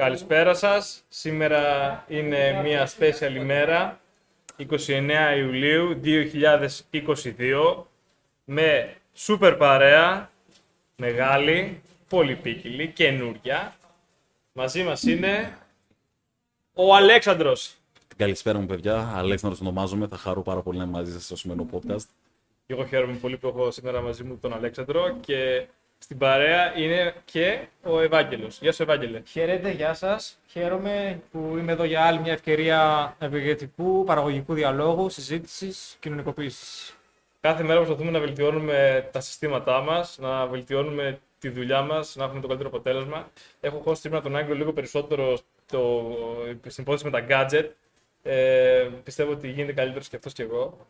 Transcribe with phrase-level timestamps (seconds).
[0.00, 1.04] Καλησπέρα σας.
[1.08, 4.00] Σήμερα είναι μια special ημέρα,
[4.56, 6.00] 29 Ιουλίου
[6.90, 7.86] 2022,
[8.44, 10.30] με σούπερ παρέα,
[10.96, 13.74] μεγάλη, πολυπίκυλη, καινούρια.
[14.52, 15.58] Μαζί μας είναι
[16.74, 17.74] ο Αλέξανδρος.
[18.16, 19.12] Καλησπέρα μου, παιδιά.
[19.14, 20.06] Αλέξανδρος ονομάζομαι.
[20.06, 22.06] Θα χαρώ πάρα πολύ να είμαι μαζί σας στο σημερινό podcast.
[22.66, 25.66] Και εγώ χαίρομαι πολύ που έχω σήμερα μαζί μου τον Αλέξανδρο και
[26.02, 28.58] στην παρέα είναι και ο Ευάγγελος.
[28.60, 29.22] Γεια σου Ευάγγελε.
[29.26, 30.38] Χαίρετε, γεια σας.
[30.46, 36.94] Χαίρομαι που είμαι εδώ για άλλη μια ευκαιρία ευεργετικού, παραγωγικού διαλόγου, συζήτησης, κοινωνικοποίησης.
[37.40, 42.40] Κάθε μέρα προσπαθούμε να βελτιώνουμε τα συστήματά μας, να βελτιώνουμε τη δουλειά μας, να έχουμε
[42.40, 43.30] το καλύτερο αποτέλεσμα.
[43.60, 45.36] Έχω χώσει σήμερα τον Άγγελο λίγο περισσότερο
[45.66, 46.12] στο,
[46.66, 47.66] στην υπόθεση με τα gadget.
[48.22, 50.86] Ε, πιστεύω ότι γίνεται καλύτερος και αυτός και εγώ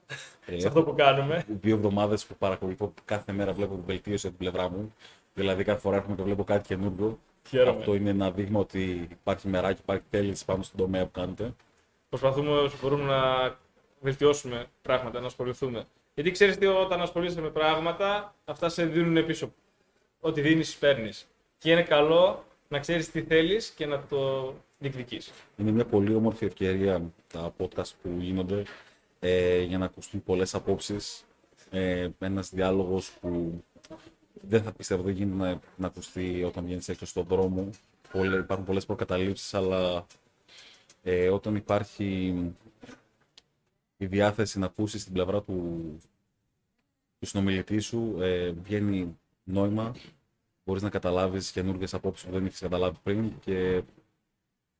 [0.46, 1.44] Ε, σε αυτό που κάνουμε.
[1.60, 4.94] Δύο εβδομάδες που παρακολουθώ κάθε μέρα βλέπω βελτίωση από την πλευρά μου.
[5.34, 7.18] Δηλαδή, κάθε φορά έρχομαι και βλέπω κάτι καινούργιο.
[7.48, 7.78] Χαίρομαι.
[7.78, 11.54] Αυτό είναι ένα δείγμα ότι υπάρχει μεράκι, υπάρχει θέληση πάνω στον τομέα που κάνετε.
[12.08, 13.54] Προσπαθούμε όσο μπορούμε να
[14.00, 15.84] βελτιώσουμε πράγματα, να ασχοληθούμε.
[16.14, 19.52] Γιατί ξέρεις τι, όταν ασχολείσαι με πράγματα, αυτά σε δίνουν πίσω.
[20.20, 21.26] Ό,τι δίνεις, παίρνεις.
[21.58, 25.32] Και είναι καλό να ξέρεις τι θέλεις και να το διεκδικήσει.
[25.56, 27.02] Είναι μια πολύ όμορφη ευκαιρία
[27.32, 28.62] τα podcast που γίνονται
[29.20, 31.24] ε, για να ακουστούν πολλές απόψεις.
[31.70, 33.62] Ε, Ένας διάλογος που
[34.32, 37.68] δεν θα πιστεύω δεν γίνεται να, να ακουστεί όταν βγαίνεις έξω στον δρόμο.
[38.12, 40.06] Πολλέ, υπάρχουν πολλές προκαταλήψεις, αλλά
[41.02, 42.34] ε, όταν υπάρχει
[43.96, 45.96] η διάθεση να ακούσεις την πλευρά του,
[47.18, 49.94] του συνομιλητή σου, ε, βγαίνει νόημα.
[50.64, 53.82] Μπορείς να καταλάβεις καινούργιες απόψεις που δεν έχει καταλάβει πριν και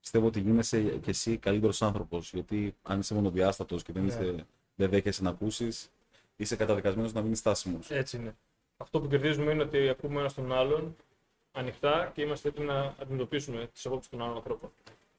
[0.01, 2.33] πιστεύω ότι γίνεσαι και εσύ καλύτερος άνθρωπος.
[2.33, 5.91] Γιατί αν είσαι μονοδιάστατος και δεν, είσαι, δεν δέχεσαι να ακούσεις,
[6.37, 7.91] είσαι καταδικασμένος να μείνεις στάσιμος.
[7.91, 8.37] Έτσι είναι.
[8.77, 10.97] Αυτό που κερδίζουμε είναι ότι ακούμε ένας τον άλλον
[11.53, 14.71] ανοιχτά και είμαστε έτοιμοι να αντιμετωπίσουμε τις απόψεις των άλλων ανθρώπων.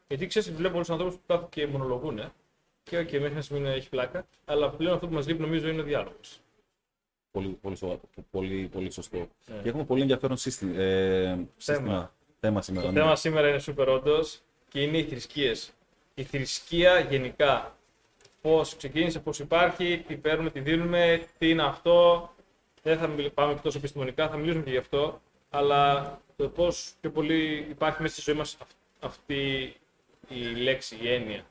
[0.07, 2.17] Γιατί ξέρεις, βλέπω πολλού ανθρώπους που κάθονται και μονολογούν.
[2.17, 2.31] Ε.
[2.83, 5.81] Και okay, μέχρι ένα σημείο έχει πλάκα, αλλά πλέον αυτό που μας λείπει νομίζω είναι
[5.81, 6.39] ο διάλογος.
[7.31, 7.99] Πολύ, πολύ, σοβα-
[8.31, 9.17] πολύ, πολύ σωστό.
[9.45, 9.61] Ναι.
[9.61, 12.85] Και έχουμε πολύ ενδιαφέρον σύστημα, ε, σύστημα, θέμα σήμερα.
[12.85, 12.99] Το ναι.
[12.99, 14.41] θέμα σήμερα είναι super όντως
[14.71, 15.71] και είναι οι θρησκείες.
[16.13, 17.75] Η θρησκεία γενικά.
[18.41, 22.29] Πώς ξεκίνησε, πώς υπάρχει, τι παίρνουμε, τι δίνουμε, τι είναι αυτό.
[22.83, 25.21] Δεν θα μιλ- πάμε και τόσο επιστημονικά, θα μιλήσουμε και γι' αυτό.
[25.49, 28.57] Αλλά το πώς πιο πολύ υπάρχει μέσα στη ζωή μας
[28.99, 29.73] αυτή
[30.27, 31.45] η λέξη, η έννοια.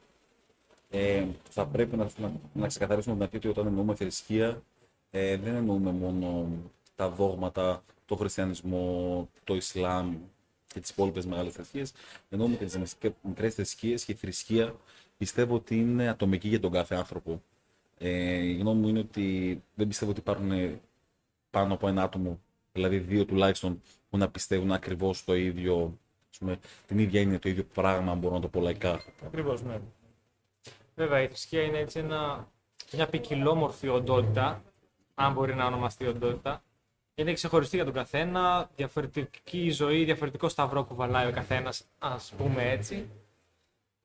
[0.91, 4.63] Ε, θα πρέπει να, να, να ξεκαθαρίσουμε την αρχή ότι όταν εννοούμε θρησκεία,
[5.11, 6.49] ε, δεν εννοούμε μόνο
[6.97, 10.17] τα δόγματα, το χριστιανισμό, το Ισλάμ
[10.75, 11.93] και τις υπόλοιπες μεγάλες θρησκείες.
[12.31, 14.75] Εννοούμε και τις μικρές- μικρές θρησκείες και η θρησκεία
[15.19, 17.43] πιστεύω ότι είναι ατομική για τον κάθε άνθρωπο.
[17.99, 18.11] Ε,
[18.45, 20.81] η γνώμη μου είναι ότι δεν πιστεύω ότι υπάρχουν
[21.51, 22.41] πάνω από ένα άτομο,
[22.73, 25.99] δηλαδή δύο τουλάχιστον, που να πιστεύουν ακριβώς το ίδιο,
[26.31, 29.01] ας πούμε, την ίδια είναι το ίδιο πράγμα, αν μπορώ να το πω λαϊκά.
[29.25, 29.81] Ακριβώς, ναι.
[30.95, 32.49] Βέβαια, η θρησκεία είναι έτσι ένα,
[32.93, 34.63] μια ποικιλόμορφη οντότητα,
[35.15, 36.63] αν μπορεί να ονομαστεί οντότητα.
[37.21, 42.71] Είναι ξεχωριστή για τον καθένα, διαφορετική ζωή, διαφορετικό σταυρό που βαλάει ο καθένας, ας πούμε
[42.71, 43.09] έτσι.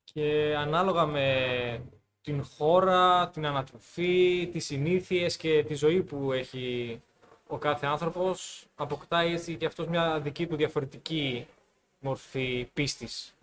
[0.04, 1.82] Και ανάλογα με
[2.22, 7.02] την χώρα, την ανατροφή, τις συνήθειες και τη ζωή που έχει
[7.48, 11.48] ο κάθε άνθρωπος, αποκτάει έτσι και αυτός μια δική του διαφορετική
[12.00, 13.34] μορφή πίστης.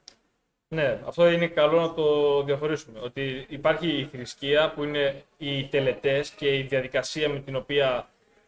[0.69, 2.99] Ναι, αυτό είναι καλό να το διαχωρίσουμε.
[3.01, 8.07] Ότι υπάρχει η θρησκεία που είναι οι τελετές και η διαδικασία με την οποία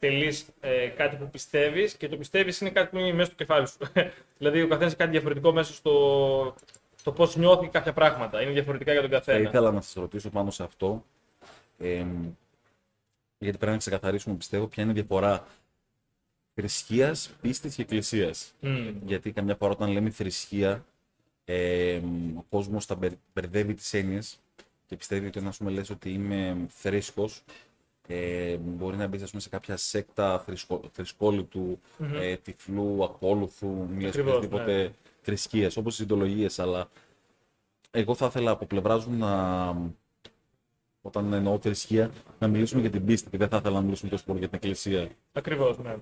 [0.09, 3.69] τελείς ε, κάτι που πιστεύεις και το πιστεύεις είναι κάτι που είναι μέσα στο κεφάλι
[3.69, 3.77] σου.
[4.39, 6.55] δηλαδή ο καθένας έχει κάτι διαφορετικό μέσα στο,
[6.97, 8.43] στο πώς νιώθει κάποια πράγματα.
[8.43, 9.49] Είναι διαφορετικά για τον Θα καθένα.
[9.49, 11.05] ήθελα να σας ρωτήσω πάνω σε αυτό.
[11.79, 12.05] Ε,
[13.39, 15.47] γιατί πρέπει να ξεκαθαρίσουμε, πιστεύω, ποια είναι η διαφορά
[16.55, 18.55] θρησκείας, πίστης και εκκλησίας.
[18.61, 18.89] Μμ.
[19.07, 20.85] Γιατί καμιά φορά όταν λέμε θρησκεία,
[21.45, 21.97] ε,
[22.37, 24.39] ο κόσμος τα μπερ- μπερδεύει τις έννοιες
[24.87, 27.43] και πιστεύει ότι να λες ότι είμαι θρήσκος,
[28.09, 31.81] ε, μπορεί να μπεις ας πούμε, σε κάποια σέκτα θρησκο, θρησκόληπτου,
[32.15, 34.37] ε, τυφλού, ακόλουθου, μη Ακριβώς, ναι.
[34.37, 36.89] οποιασδήποτε θρησκείες, όπως η σαηεντολογία, αλλά
[37.91, 39.77] εγώ θα ήθελα από πλευράς μου να,
[41.03, 44.25] όταν εννοώ θρησκεία, να μιλήσουμε για την πίστη και δεν θα ήθελα να μιλήσουμε τόσο
[44.25, 45.09] πολύ για την εκκλησία.
[45.33, 45.97] Ακριβώς, ναι.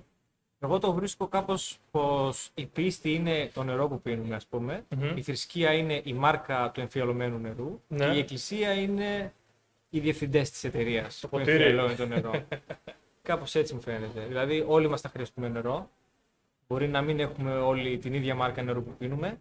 [0.59, 4.85] Εγώ το βρίσκω κάπως πως η πίστη είναι το νερό που πίνουμε, ας πούμε.
[4.89, 5.17] Μμμ.
[5.17, 7.81] Η θρησκεία είναι η μάρκα του εμφιαλωμένου νερού.
[7.87, 8.05] Ναι.
[8.05, 9.33] Και η εκκλησία είναι
[9.93, 11.51] οι διευθυντές της εταιρείας που ποτήρι.
[11.51, 12.45] εμφιαλώνει το νερό.
[13.21, 14.25] κάπως έτσι μου φαίνεται.
[14.27, 15.89] Δηλαδή όλοι μας θα χρειαστούμε νερό.
[16.67, 19.39] Μπορεί να μην έχουμε όλοι την ίδια μάρκα νερού που πίνουμε.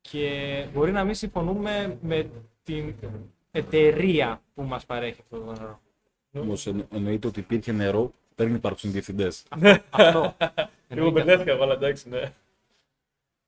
[0.00, 2.30] Και μπορεί να μην συμφωνούμε με
[2.62, 2.94] την
[3.50, 5.80] εταιρεία που μας παρέχει αυτό το νερό.
[6.32, 9.42] Όμως εννοείται ότι υπήρχε νερό, δεν υπάρξουν διευθυντές.
[9.90, 10.36] Αυτό.
[10.88, 11.10] Λίγο Εννοείται.
[11.24, 12.32] μπερδεύτηκα, αλλά εντάξει, ναι.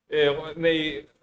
[0.07, 0.69] Ε, εγώ- ναι,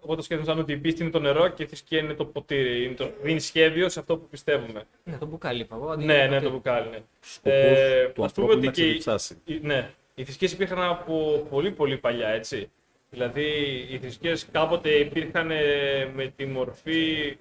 [0.03, 2.25] εγώ το σκέφτομαι σαν ότι η πίστη είναι το νερό και η θρησκεία είναι το
[2.25, 2.83] ποτήρι.
[2.83, 4.83] Είναι το, δίνει σχέδιο σε αυτό που πιστεύουμε.
[5.03, 5.89] Ναι, το μπουκάλι είπα εγώ.
[5.89, 6.45] αντί Ναι, για ναι, ποτήρι.
[6.45, 6.89] το μπουκάλι.
[6.89, 6.99] Ναι.
[7.19, 9.41] Σκοπός Ε, του ας πούμε ανθρώπου ότι είναι να και η- ξεδιψάσει.
[9.45, 12.69] οι- Ναι, οι θρησκείες υπήρχαν από πολύ πολύ παλιά, έτσι.
[13.09, 13.43] Δηλαδή,
[13.89, 17.37] οι θρησκείες κάποτε υπήρχαν ε, με τη μορφή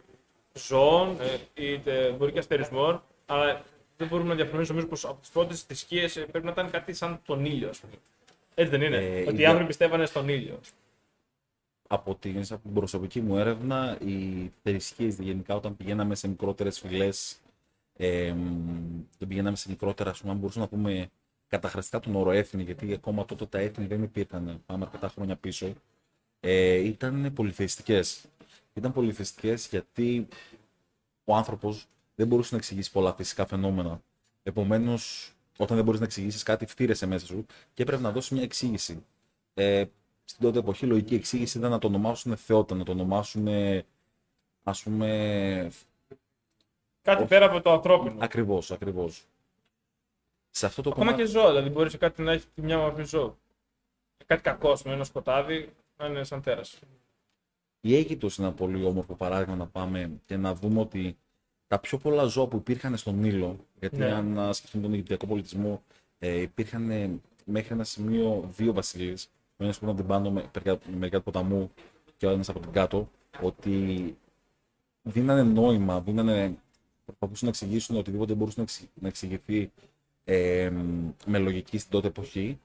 [0.54, 3.62] ζώων, ε, είτε μπορεί και αστερισμών, αλλά
[3.96, 6.94] δεν μπορούμε να διαφωνήσουμε νομίζω πως από τις πρώτες θρησκείες ε, πρέπει να ήταν κάτι
[6.94, 7.92] σαν τον ήλιο, ας πούμε.
[8.54, 10.58] Έτσι δεν είναι; Ε, ότι η οι δια- άνθρωποι πιστεύανε στον ήλιο.
[10.62, 10.80] ας πούμε.
[11.92, 17.36] Από την, από την προσωπική μου έρευνα, οι θρησκείες γενικά όταν πηγαίναμε σε μικρότερες φυλές,
[17.96, 18.34] ε,
[19.18, 21.10] δεν πηγαίναμε σε μικρότερα, ας πούμε, αν μπορούσαμε να πούμε
[21.48, 25.72] καταχρηστικά τον όρο έθνη, γιατί ακόμα τότε τα έθνη δεν υπήρχαν, πάμε αρκετά χρόνια πίσω,
[26.40, 28.24] ε, ήταν πολυθεϊστικές.
[28.74, 30.28] Ήταν πολυθεϊστικές γιατί
[31.24, 34.00] ο άνθρωπος δεν μπορούσε να εξηγήσει πολλά φυσικά φαινόμενα.
[34.42, 38.42] Επομένως, όταν δεν μπορείς να εξηγήσεις κάτι, φτύρεσαι μέσα σου και έπρεπε να δώσεις μια
[38.42, 39.04] εξήγηση.
[39.54, 39.84] Ε,
[40.24, 43.48] στην τότε εποχή λογική εξήγηση ήταν να το ονομάσουν θεότητα, να το ονομάσουν
[44.62, 45.70] ας πούμε
[47.02, 47.28] Κάτι Όχι.
[47.28, 48.16] πέρα από το ανθρώπινο.
[48.18, 49.24] ακριβώς, ακριβώς.
[50.50, 53.02] Σε αυτό το Ακόμα κομμάτι, και ζώα, δηλαδή μπορεί σε κάτι να έχει μια μορφή
[53.04, 53.36] ζώο.
[54.26, 56.78] Κάτι κακό με ένα σκοτάδι να είναι σαν τέρας.
[57.80, 61.16] η Αίγυπτος είναι ένα πολύ όμορφο παράδειγμα να πάμε και να δούμε ότι
[61.66, 64.12] τα πιο πολλά ζώα που υπήρχαν στον Νείλο, γιατί Ναι.
[64.12, 65.82] αν α, σκεφτούμε τον Αιγυπτιακό πολιτισμό,
[66.18, 69.30] ε, υπήρχαν ε, μέχρι ένα σημείο δύο βασιλείς,
[69.62, 71.70] ο ένας που ήταν από την πάνω με- μεριά με μεριά του ποταμού
[72.16, 73.08] και ο ένας από την κάτω,
[73.42, 74.16] ότι
[75.02, 76.56] δίνανε νόημα, δίνανε,
[77.04, 79.70] προσπαθούσαν να εξηγήσουν οτιδήποτε μπορούσε να, εξη- να εξηγηθεί
[80.24, 80.70] ε,
[81.26, 82.58] με λογική στην τότε εποχή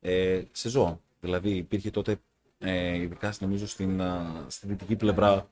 [0.00, 0.98] ε, σε ζώα.
[1.20, 2.16] Δηλαδή υπήρχε τότε,
[2.58, 5.48] ε, ειδικά νομίζω στην, α, στην δυτική πλευρά,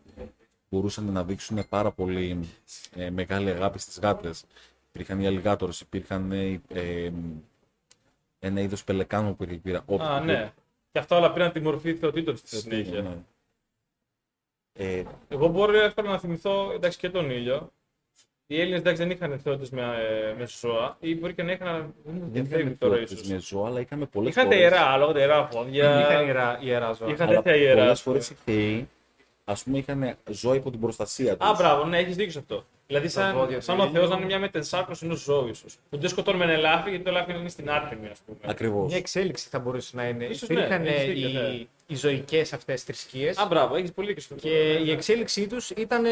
[0.68, 2.48] μπορούσαν να δείξουν πάρα πολύ
[2.94, 4.44] ε, μεγάλη αγάπη στις γάτες.
[4.92, 7.10] Υπήρχαν οι αλιγάτορες, υπήρχαν ε, ε,
[8.38, 9.80] ένα είδος πελεκάνου που υπήρχε.
[9.86, 10.52] όπου- Α, ναι.
[10.92, 13.02] Και αυτά όλα πήραν τη μορφή θεοτήτων στη Θεοτήτων, συνέχεια.
[13.02, 13.16] ναι.
[14.72, 17.72] Ε, Εγώ μπορώ εύκολα να θυμηθώ εντάξει, και τον ήλιο.
[18.46, 21.68] Οι Έλληνες εντάξει δεν είχαν θεότητε με, ε, με ζώα, ή μπορεί και να είχαν.
[21.68, 23.32] αλλά Δεν μου δεν διαφεύγει είχαμε τώρα θεότητες ίσως.
[23.32, 26.00] με ζώα, αλλά είχαμε πολλές Είχαν τα φορές- ιερά, λόγω τα ιερά πόδια.
[26.00, 27.08] Είχαν ιερά, ιερά ζώα.
[27.10, 27.74] Είχαν αλλά τέτοια ιερά.
[27.74, 28.14] πολλές ας πούμε.
[28.20, 28.88] φορές οι θεοί,
[29.50, 31.48] ας πούμε, είχαν ζώα υπό την προστασία τους.
[31.48, 32.64] Α, μπράβο, ναι, έχεις δίκιο σε αυτό.
[32.86, 34.08] Δηλαδή, σαν, πόδια σαν του ο Θεός ήλιου.
[34.08, 35.76] να είναι μια μετενσάρκωση ενός ζώου, ίσως.
[35.90, 38.38] Που δεν σκοτώνουμε ένα ελάφι, γιατί το ελάφι είναι στην Άρτεμη, ας πούμε.
[38.42, 38.88] Ακριβώς.
[38.88, 40.24] Μια εξέλιξη θα μπορούσε να είναι.
[40.24, 41.66] Ίσως ναι, Υπήρχαν έχεις ε, δίκιο, οι, ναι.
[41.86, 46.04] οι ζωικές αυτές θρησκείες Α, μπράβο, έχεις πολύ και στο και η εξέλιξή τους ήταν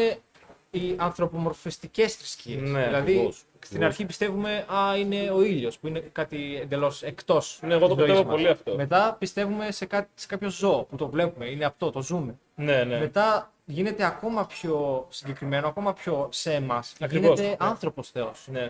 [0.71, 2.61] οι ανθρωπομορφιστικές θρησκείες.
[2.61, 3.85] Ναι, δηλαδή, ακριβώς, στην ακριβώς.
[3.85, 7.59] αρχή πιστεύουμε α, είναι ο ήλιος, που είναι κάτι εντελώς εκτός.
[7.61, 8.75] Ναι, εγώ το πιστεύω πολύ αυτό.
[8.75, 12.35] Μετά πιστεύουμε σε, κάτι, σε κάποιο ζώο που το βλέπουμε, είναι αυτό, το ζούμε.
[12.59, 12.99] Ναι, ναι.
[12.99, 16.93] Μετά γίνεται ακόμα πιο συγκεκριμένο, ακόμα πιο σε εμάς.
[16.99, 17.69] Ακριβώς, Γίνεται ναι.
[17.69, 18.47] άνθρωπος Θεός.
[18.51, 18.69] Ναι.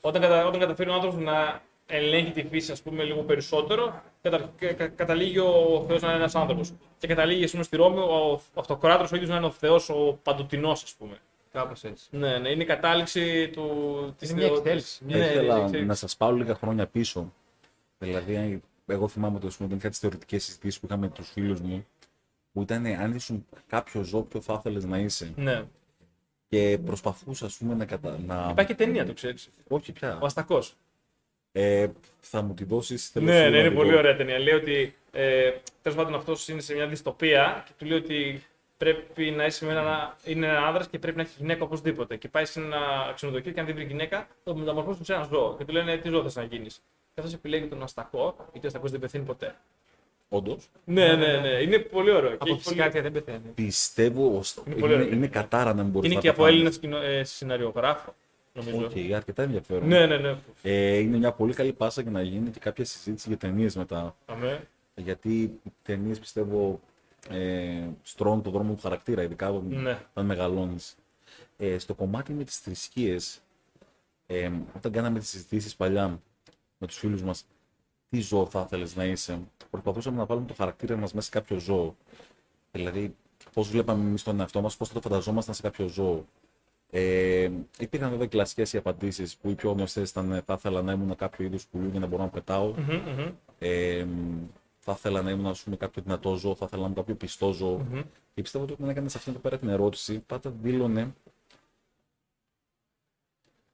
[0.00, 0.46] Όταν, κατα...
[0.46, 4.50] όταν καταφέρει ο άνθρωπος να ελέγχει τη φύση, ας πούμε, λίγο περισσότερο, κατα...
[4.58, 6.72] κα- κα- καταλήγει ο Θεός να είναι ένας άνθρωπος.
[6.98, 9.88] Και καταλήγει, ας πούμε, στη Ρώμη ο, ο αυτοκράτορας ο ίδιος να είναι ο Θεός,
[9.88, 11.18] ο παντοτινός, ας πούμε.
[11.52, 12.06] Κάπως έτσι.
[12.10, 13.66] Ναι, ναι, είναι η κατάληξη του.
[14.18, 15.04] της Είναι μια θεο- εξέλιξη.
[15.04, 15.86] Ναι, Θα ναι, ήθελα ναι, ξέρεις.
[15.86, 17.32] να σας πάω λίγα χρόνια πίσω.
[17.98, 21.30] Δηλαδή, εγώ θυμάμαι ότι ας πούμε, όταν είχα τις θεωρητικές συζητήσεις που είχαμε με τους
[21.30, 21.86] φίλους μου,
[22.52, 25.32] που ήταν αν ήσουν κάποιο ζώο, ποιο θα ήθελες να είσαι.
[25.36, 25.64] Ναι.
[26.48, 27.84] Και προσπαθούσα, ας πούμε, να.
[27.84, 28.18] Κατα...
[28.26, 28.48] να...
[28.50, 29.50] Υπάρχει και ταινία, το ξέρεις.
[29.68, 30.18] Όχι πια.
[30.22, 30.76] Ο Αστακός.
[31.52, 31.86] Ε,
[32.20, 34.38] θα μου τη δώσεις Ναι, ναι, είναι πολύ ωραία ταινία.
[34.38, 35.50] Λέει ότι ε,
[35.82, 38.42] τέλος πάντων αυτός είναι σε μια δυστοπία και του λέει ότι
[38.76, 42.16] πρέπει να είσαι με ένα, είναι ένας άνδρας και πρέπει να έχει γυναίκα οπωσδήποτε.
[42.16, 45.56] Και πάει σε ένα ξενοδοχείο και αν δεν βρει γυναίκα, το μεταμορφώσουν σε ένα ζώο.
[45.56, 46.82] Και του λένε τι ζώο θες να γίνεις;
[47.14, 49.54] Και αυτός επιλέγει τον αστακό, γιατί ο αστακός δεν πεθαίνει ποτέ.
[50.32, 50.68] Όντως.
[50.84, 52.28] Ναι, ναι, ναι, είναι πολύ ωραίο.
[52.30, 53.52] Και Από έχει φυσικά πολύ- αίτια δεν πεθαίνει.
[53.54, 54.54] Πιστεύω ως...
[54.54, 55.06] Είναι είναι, πολύ ωραία.
[55.08, 56.78] είναι, κατάρα να μην μπορείς Είναι να και από πεθάνεις.
[56.82, 58.14] Έλληνα ε, σεναριογράφο,
[58.52, 58.84] νομίζω.
[58.84, 59.88] Οκ, αρκετά ενδιαφέρον.
[59.88, 60.36] Ναι, ναι, ναι.
[60.62, 64.16] Ε, είναι μια πολύ καλή πάσα για να γίνει και κάποια συζήτηση για ταινίες μετά.
[64.26, 64.68] Αμέ.
[64.94, 66.80] Γιατί οι ταινίες πιστεύω
[67.30, 69.98] ε, στρώνουν το δρόμο του χαρακτήρα, ειδικά όταν, Ναι.
[70.10, 70.96] όταν μεγαλώνεις.
[71.56, 73.40] Ε, στο κομμάτι με τις θρησκείες,
[74.26, 76.20] ε, όταν κάναμε τις συζητήσεις παλιά
[76.78, 77.44] με τους φίλους μας,
[78.10, 79.40] τι ζώο θα ήθελες να είσαι,
[79.70, 81.96] προσπαθούσαμε να βάλουμε το χαρακτήρα μας μέσα σε κάποιο ζώο.
[82.72, 83.14] Δηλαδή,
[83.52, 86.24] πώς βλέπαμε εμείς τον εαυτό μας, πώς θα το φανταζόμασταν σε κάποιο ζώο.
[86.90, 90.92] Ε, υπήρχαν βέβαια κλασικές οι απαντήσεις που οι πιο γνωστές ήταν ε, θα ήθελα να
[90.92, 92.74] ήμουν κάποιο είδους πουλού για να μπορώ να πετάω.
[92.76, 93.32] Μμμ, μμμ.
[93.58, 94.06] Ε,
[94.78, 97.52] θα ήθελα να ήμουν ας πούμε, κάποιο δυνατό ζώο, θα ήθελα να ήμουν κάποιο πιστό
[97.52, 97.76] ζώο.
[97.78, 98.02] Μμμ.
[98.34, 101.14] Και πιστεύω ότι όταν έκανες αυτήν εδώ πέρα την ερώτηση, πάντα δήλωνε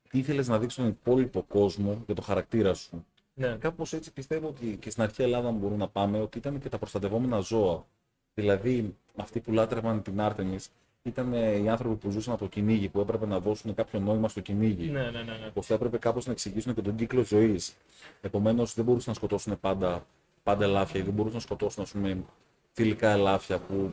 [0.09, 3.05] τι ήθελες να δείξει στον υπόλοιπο κόσμο για το χαρακτήρα σου.
[3.38, 3.57] Ναι.
[3.57, 6.78] Κάπως έτσι πιστεύω ότι και στην αρχαία Ελλάδα μπορούμε να πάμε ότι ήταν και τα
[6.78, 7.87] προστατευόμενα ζώα.
[8.35, 10.69] Δηλαδή, αυτοί που λάτρευαν την Άρτεμις
[11.02, 14.28] ήταν ε, οι άνθρωποι που ζούσαν από το κυνήγι, που έπρεπε να δώσουν κάποιο νόημα
[14.28, 14.88] στο κυνήγι.
[14.90, 15.50] Ναι, ναι, ναι, ναι.
[15.55, 17.76] Πω θα έπρεπε κάπως να εξηγήσουν και τον κύκλο ζωής.
[18.21, 20.07] Επομένως, δεν μπορούσαν να σκοτώσουν πάντα,
[20.43, 22.25] πάντα ελάφια ή δεν μπορούσαν να σκοτώσουν ας πούμε,
[22.73, 23.90] φιλικά ελάφια που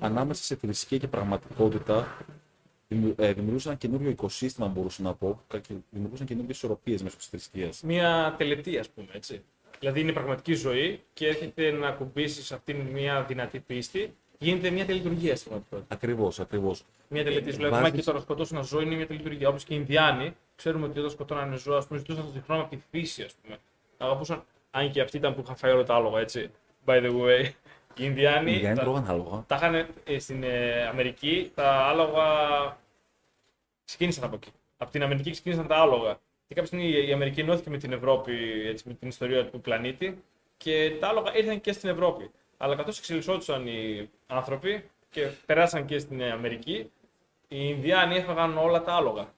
[0.00, 2.41] ανάμεσα σε θρησκεία και πραγματικότητα δημιου- ε,
[3.16, 7.70] δημιουργούσαν ένα καινούριο οικοσύστημα, μπορούσα να πω, κα- και δημιουργούσαν καινούριε ισορροπίες μέσω τη θρησκεία.
[7.82, 9.42] Μια τελετή, ας πούμε έτσι.
[9.80, 14.14] Δηλαδή είναι πραγματική ζωή και έρχεται να ακουμπήσεις σε αυτήν μια δυνατή πίστη.
[14.38, 15.94] Γίνεται μια τελετουργία στην πραγματικότητα.
[15.94, 16.84] Ακριβώς, ακριβώς.
[17.08, 17.50] Μια τελετή.
[17.50, 19.48] Δηλαδή, Βάζεις- ακόμα και το να σκοτώσει ένα ζώο είναι μια τελετουργία.
[19.48, 22.70] Όπως και οι Ινδιάνοι, ξέρουμε ότι όταν σκοτώνανε ζώα, ας πούμε, ζητούσαν το χρόνο από
[22.76, 23.56] τη φύση, ας πούμε.
[23.98, 26.50] Αγαπούσαν, αν και αυτοί ήταν που είχαν φάει όλα τα άλογα, έτσι.
[26.86, 27.50] By the way.
[27.96, 28.50] Οι Ινδιάνοι.
[28.50, 29.44] Οι Ινδιάνοι τα- τρώγαν άλογα.
[29.46, 32.24] Τα είχαν ε, στην ε, Αμερική, τα άλογα
[33.84, 34.50] ξεκίνησαν από εκεί.
[34.76, 36.18] Από την Αμερική ξεκίνησαν τα άλογα.
[36.48, 38.32] Και κάποια στιγμή η Αμερική ενώθηκε με την Ευρώπη,
[38.66, 40.22] έτσι, με την ιστορία του πλανήτη
[40.56, 42.30] και τα άλογα ήρθαν και στην Ευρώπη.
[42.56, 46.90] Αλλά καθώς εξελισσόντουσαν οι άνθρωποι και περάσαν και στην Αμερική,
[47.48, 49.32] οι Ινδιάνοι έφαγαν όλα τα άλογα.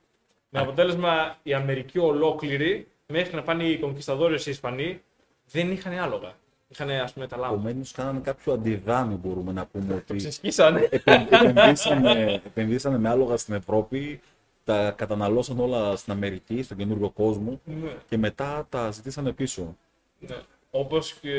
[0.49, 5.02] Με αποτέλεσμα η Αμερική ολόκληρη, μέχρι να πάνε οι κονκισταδόρες οι Ισπανοί,
[5.50, 6.34] δεν είχαν άλογα.
[6.74, 7.54] Είχαν ας πούμε τα λάμπα.
[7.54, 10.16] Επομένως, κάνανε κάποιο αντιδάμι, μπορούμε να πούμε ότι.
[10.16, 10.88] Ξεσκίσανε.
[10.90, 14.20] επεν- επενδύσανε, επενδύσανε με άλογα στην Ευρώπη,
[14.64, 17.90] τα καταναλώσαν όλα στην Αμερική, στον καινούριο κόσμο Ναι.
[18.08, 19.76] και μετά τα ζητήσανε πίσω.
[20.18, 20.36] Ναι.
[20.70, 21.30] Όπως και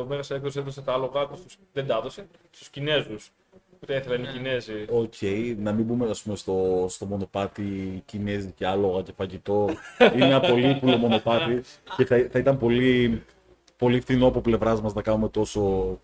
[0.00, 3.30] ο Μέγας Έκδοση έδωσε τα άλογα τους, στους- δεν τα έδωσε, στους Κινέζους.
[3.80, 4.84] Που τα ήθελαν οι Κινέζοι.
[4.90, 5.14] Οκ,
[5.58, 9.68] να μην μπούμε ας πούμε, στο, στο μονοπάτι Κινέζοι και άλογα και φαγητό.
[10.14, 11.60] Είναι ένα πολύ πουλο μονοπάτι
[11.96, 13.22] και θα, θα ήταν πολύ,
[13.84, 15.98] πολύ φθηνό από πλευράς μας να κάνουμε τόσο.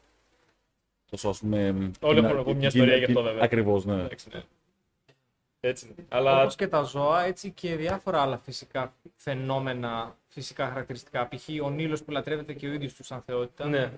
[1.10, 1.90] τόσο ας πούμε.
[2.00, 3.42] Όλοι έχουν εγώ μια ιστορία γι' αυτό, βέβαια.
[3.44, 3.94] Ακριβώς, ναι.
[3.94, 4.42] Εντάξει, ναι.
[5.60, 6.06] Έτσι είναι.
[6.08, 11.28] Αλλά Όπως και τα ζώα, έτσι και διάφορα άλλα φυσικά φαινόμενα, φυσικά χαρακτηριστικά.
[11.28, 11.48] Π.χ.
[11.64, 13.64] ο Νείλος που λατρεύεται και ο ίδιος τους σαν θεότητα.
[13.66, 13.92] ναι.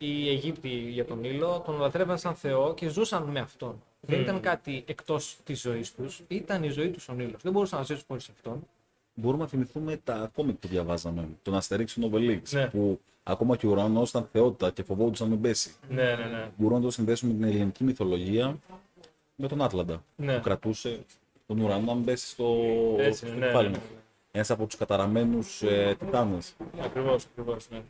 [0.00, 3.82] Οι Αιγύπτιοι για τον Νείλο τον λατρεύαν σαν θεό και ζούσαν με αυτόν.
[4.00, 7.42] Δεν ήταν κάτι εκτός της ζωής τους, ήταν η ζωή τους ο Νείλος.
[7.42, 8.66] Δεν μπορούσαν να ζήσουν χωρίς αυτόν.
[9.20, 11.28] Μπορούμε να θυμηθούμε τα κόμικ που διαβάζαμε.
[11.42, 12.66] Τον Αστερίξ και τον Obelix, Ναι.
[12.66, 15.74] Που ακόμα και ο ουρανό ήταν θεότητα και φοβόντουσαν να μην πέσει.
[15.88, 16.50] Ναι, ναι, ναι.
[16.56, 18.58] Μπορούμε να το συνδέσουμε με την ελληνική μυθολογία
[19.36, 20.04] με τον Άτλαντα.
[20.16, 20.34] Ναι.
[20.36, 21.04] Που κρατούσε
[21.46, 22.54] τον ουρανό να μην πέσει στο,
[22.98, 23.86] Έτσι στο είναι, ναι, κεφάλι ναι, μας.
[23.90, 23.96] ναι.
[24.32, 26.54] Ένας από τους καταραμένους ε, τιτάνες.
[26.80, 27.68] Ακριβώς, ακριβώς.
[27.70, 27.82] Ναι.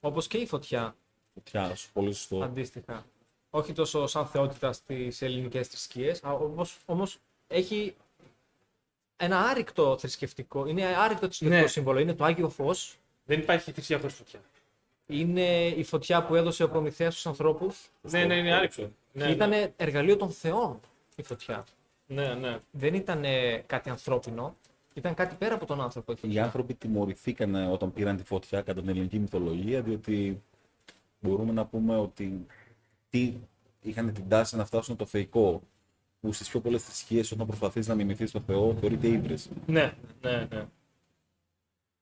[0.00, 0.94] Όπως και η φωτιά,
[1.34, 2.42] Φωτιά, σου, πολύ σωστό.
[2.44, 3.04] αντίστοιχα.
[3.50, 7.94] Όχι τόσο σαν θεότητα στις ελληνικές θρησκείες, α, όμως, όμως έχει
[9.16, 11.66] ένα άρρηκτο θρησκευτικό, είναι άρρηκτο θρησκευτικό Ναι.
[11.66, 11.98] σύμβολο.
[11.98, 14.40] Είναι το Άγιο Φως, Δεν υπάρχει θυσία χωρί φωτιά.
[15.06, 18.90] είναι η φωτιά που έδωσε ο Προμηθέας στους ανθρώπους Ναι, ναι, είναι άρρηκτο.
[19.12, 20.80] Ναι, και ήταν εργαλείο των θεών
[21.16, 21.64] η φωτιά.
[22.06, 22.58] ναι, ναι.
[22.70, 23.24] Δεν ήταν
[23.66, 24.56] κάτι ανθρώπινο,
[24.94, 26.12] ήταν κάτι πέρα από τον άνθρωπο.
[26.12, 26.44] η Οι φωτιά.
[26.44, 30.42] άνθρωποι τιμωρηθήκαν όταν πήραν τη φωτιά κατά την ελληνική μυθολογία, διότι
[31.20, 32.46] μπορούμε να πούμε ότι
[33.10, 33.34] τι
[33.82, 35.62] είχαν την τάση να φτάσουν το θεϊκό,
[36.26, 39.48] που στις πιο πολλές θρησκείες όταν προσπαθείς να μιμηθείς το Θεό θεωρείται ύβρις.
[39.66, 40.66] Ναι, ναι, ναι.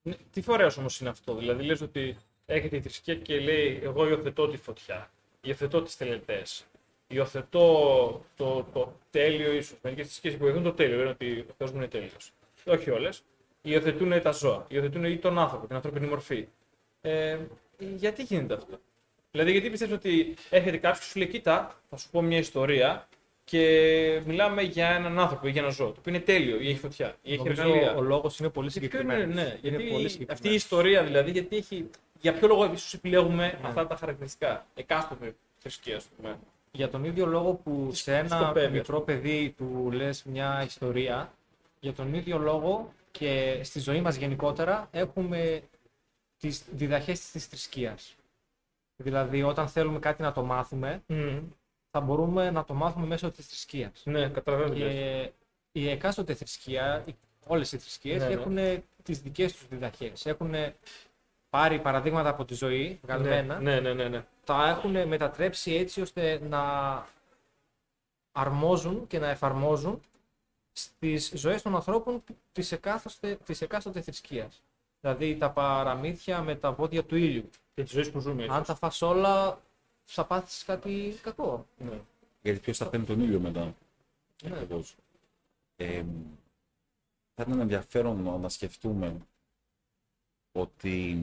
[0.02, 1.35] Ναι, Τι φορέας όμως είναι αυτό.
[1.35, 2.16] Δηλαδή, λες ότι
[2.47, 6.64] έρχεται η θρησκεία και λέει: Εγώ υιοθετώ τη φωτιά, υιοθετώ τις τελετές,
[7.09, 9.78] υιοθετώ το, το τέλειο ίσως.
[9.83, 12.33] Μερικές θρησκείες υποθέτουν το τέλειο, λένε ότι ο Θεός μου είναι τέλειος.
[12.64, 13.23] Όχι όλες.
[13.62, 16.49] Υιοθετούν τα ζώα, υιοθετούν ή τον άνθρωπο, την ανθρώπινη μορφή.
[17.00, 17.38] Ε,
[17.97, 18.78] γιατί γίνεται αυτό;
[19.31, 23.09] Δηλαδή, γιατί πιστεύεις ότι έρχεται κάποιο και σου λέει: Κοίτα, θα σου πω μια ιστορία
[23.44, 26.78] και μιλάμε για έναν άνθρωπο ή για ένα ζώο, το οποίο είναι τέλειο ή έχει
[26.78, 27.94] φωτιά ή έχει Νομίζω εργαλεία.
[27.94, 29.24] ο λόγος είναι πολύ Και ποιο συγκεκριμένος.
[29.24, 30.56] είναι, ναι, είναι γιατί πολύ αυτή η συγκεκριμένος.
[30.62, 33.68] ιστορία δηλαδή, γιατί έχει, για ποιο λόγο ίσως επιλέγουμε Ναι.
[33.68, 36.38] αυτά τα χαρακτηριστικά, εκάστοτε θρησκεία, ας πούμε.
[36.72, 41.32] Για τον ίδιο λόγο που Τις σε ένα σκοπεύει, μικρό παιδί του λες μια ιστορία,
[41.80, 45.62] για τον ίδιο λόγο και στη ζωή μας γενικότερα έχουμε
[46.38, 48.14] τις διδαχές της θρησκείας.
[48.96, 51.02] Δηλαδή όταν θέλουμε κάτι να το μάθουμε,
[51.96, 54.02] θα μπορούμε να το μάθουμε μέσω της θρησκείας.
[54.04, 54.72] Ναι, καταλαβαίνω.
[54.72, 54.92] τι λες.
[55.72, 57.14] Και η εκάστοτε θρησκεία, οι-
[57.46, 58.32] όλες οι θρησκείες Ναι, ναι.
[58.34, 60.26] έχουν τις δικές τους διδαχές.
[60.26, 60.54] Έχουν
[61.50, 64.24] πάρει παραδείγματα από τη ζωή, βγαλμένα, Ναι, ναι, ναι, ναι.
[64.44, 66.62] τα έχουν μετατρέψει έτσι ώστε να
[68.32, 70.00] αρμόζουν και να εφαρμόζουν
[70.72, 72.22] στις ζωές των ανθρώπων
[72.52, 74.62] της εκάστοτε, της εκάστοτε θρησκείας.
[75.00, 77.50] Δηλαδή τα παραμύθια με τα βόδια του ήλιου.
[77.74, 78.42] Και τις ζωές που ζούμε.
[78.42, 78.56] έτσι.
[78.56, 79.60] Αν τα φας όλα,
[80.04, 81.66] θα πάθεις κάτι κακό.
[81.78, 82.00] Ναι.
[82.42, 83.75] Γιατί ποιος θα παίρνει τον ήλιο μετά.
[84.44, 84.54] Ναι.
[84.56, 84.94] Ακριβώς.
[85.76, 86.04] Ε,
[87.34, 89.16] θα ήταν ενδιαφέρον να σκεφτούμε
[90.52, 91.18] ότι...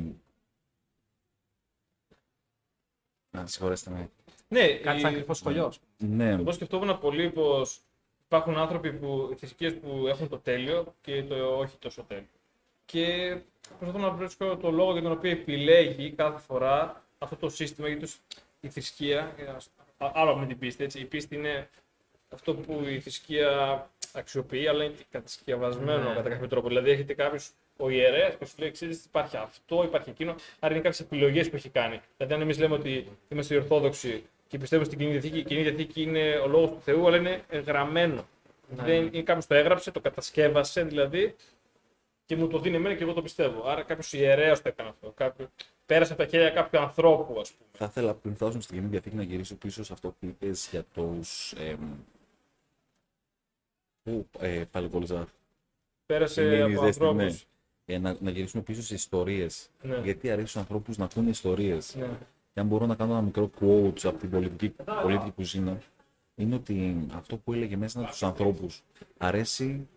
[3.31, 4.09] Να συγχωρέστε με.
[4.47, 5.79] Ναι, Κάτι η- σαν κρυφός σχολιός.
[5.97, 7.81] Ναι, Εγώ σκεφτόμουν πολύ πως
[8.25, 12.27] υπάρχουν άνθρωποι που, θρησκείες που έχουν το τέλειο και το όχι τόσο τέλειο.
[12.85, 13.37] Και
[13.79, 18.01] προσπαθώ να βρίσκω το λόγο για τον οποίο επιλέγει κάθε φορά αυτό το σύστημα, γιατί
[18.03, 18.19] τους-
[18.61, 21.69] η θρησκεία, ε, ας- α- άλλο με την πίστη, έτσι, η πίστη είναι
[22.29, 26.15] αυτό που η θρησκεία αξιοποιεί, αλλά είναι κατασκευασμένο Ναι.
[26.15, 26.67] κατά κάποιο τρόπο.
[26.67, 30.35] Δηλαδή, έχετε κάποιους ο ιερέα και σου λέει: Ξέρεις, υπάρχει αυτό, υπάρχει εκείνο.
[30.59, 32.01] Άρα είναι κάποιες επιλογές που έχει κάνει.
[32.17, 36.01] Δηλαδή, αν εμείς λέμε ότι είμαστε Ορθόδοξοι και πιστεύουμε στην κοινή διαθήκη, η κοινή διαθήκη
[36.01, 38.27] είναι ο λόγος του Θεού, αλλά είναι γραμμένο.
[38.75, 38.83] Ναι.
[38.83, 41.35] Δεν, είναι κάποιος το έγραψε, το κατασκεύασε δηλαδή
[42.25, 43.67] και μου το δίνει εμένα και εγώ το πιστεύω.
[43.69, 45.11] Άρα κάποιος ιερέας το έκανε αυτό.
[45.15, 45.49] Κάποιο,
[45.91, 47.69] πέρασε από τα χέρια κάποιου ανθρώπου, ας πούμε.
[47.71, 50.83] Θα ήθελα πριν φτάσουμε στην Κοινή Διαθήκη να γυρίσω πίσω σε αυτό που είπες για
[50.93, 51.51] τους.
[51.51, 51.75] Ε,
[54.03, 55.27] πού ε, πάλι κόλλησα.
[56.05, 57.15] Πέρασε Είναι η από ζέστη, ανθρώπους.
[57.85, 57.95] ναι.
[57.95, 59.69] Ε, να, να γυρίσουμε πίσω σε ιστορίες.
[59.81, 59.97] Ναι.
[60.03, 61.95] Γιατί αρέσει στους ανθρώπους να ακούνε ιστορίες.
[61.95, 62.09] Ναι.
[62.53, 65.81] Και αν μπορώ να κάνω ένα μικρό quote από την πολιτική, πολιτική κουζίνα,
[66.35, 68.83] είναι ότι αυτό που έλεγε μέσα του ανθρώπους
[69.17, 69.87] αρέσει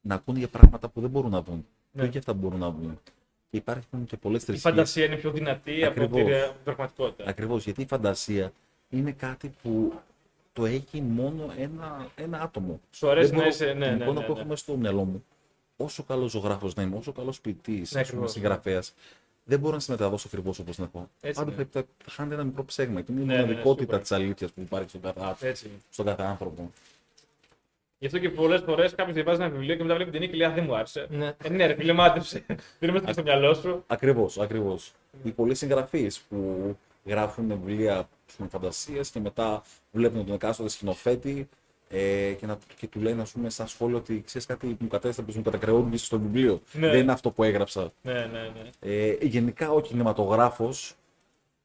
[0.00, 1.66] να ακούνε για πράγματα που δεν μπορούν να δουν.
[1.92, 2.02] Ναι.
[2.02, 3.00] Και όχι αυτά που μπορούν να δουν
[3.56, 4.72] υπάρχουν και πολλές θρησκείες.
[4.72, 6.20] Η φαντασία είναι πιο δυνατή Ακριβώς.
[6.20, 7.24] από την πραγματικότητα.
[7.30, 7.64] Ακριβώς.
[7.64, 8.52] Γιατί η φαντασία
[8.90, 9.92] είναι κάτι που
[10.52, 12.80] το έχει μόνο ένα, ένα άτομο.
[12.90, 13.64] Σου αρέσει μπορώ, να είσαι.
[13.64, 14.40] Ναι, ναι, λοιπόν, ναι, που ναι.
[14.40, 15.24] έχουμε στο μυαλό μου,
[15.76, 18.94] όσο καλός ζωγράφος να είμαι, όσο καλός ποιητής, ναι, συγγραφέας,
[19.44, 21.10] δεν μπορώ να σε μεταδώσω ακριβώς όπως να πω.
[21.34, 24.60] Πάντα θα χάνεται ένα μικρό ψέγμα και είναι η ναι, ναι, μοναδικότητα της αλήθειας που
[24.60, 25.54] υπάρχει στον κάθε,
[25.90, 26.70] στον κάθε άνθρωπο.
[27.98, 30.36] Γι' αυτό και πολλές φορές κάποιος διαβάζει ένα βιβλίο και μετά βλέπει την ταινία και
[30.36, 31.06] λέει Α, δεν μου άρεσε.
[31.10, 31.34] Ναι.
[31.42, 32.44] Ε, ναι, ρε φίλε, μάτεψε.
[32.46, 33.84] Δεν είναι μέσα στο μυαλό σου.
[33.86, 34.92] Ακριβώς, ακριβώς.
[35.22, 38.08] Οι πολλοί συγγραφείς που γράφουν βιβλία
[38.48, 41.48] φαντασία και μετά βλέπουν τον εκάστοτε σκηνοθέτη
[41.88, 45.36] ε, και, να, και του λένε, ας πούμε, σαν σχόλιο ότι ξέρεις κάτι μου κατέστρεψε,
[45.36, 46.60] μου κατακρεώντησε στο βιβλίο.
[46.72, 46.88] Ναι.
[46.90, 47.92] Δεν είναι αυτό που έγραψα.
[48.02, 48.70] Ναι, ναι, ναι.
[48.80, 50.94] Ε, γενικά ο κινηματογράφος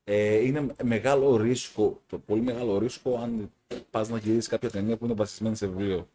[0.03, 3.51] ε, είναι μεγάλο ρίσκο, το πολύ μεγάλο ρίσκο αν
[3.89, 6.07] πας να γυρίσεις κάποια ταινία που είναι βασισμένη σε βιβλίο.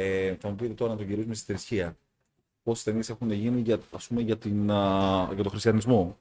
[0.00, 1.96] Ε, θα μου πείτε τώρα να το γυρίσουμε στη θρησκεία.
[2.62, 6.16] Πόσες ταινίες έχουν γίνει για, ας πούμε, για, την, α, για τον χριστιανισμό;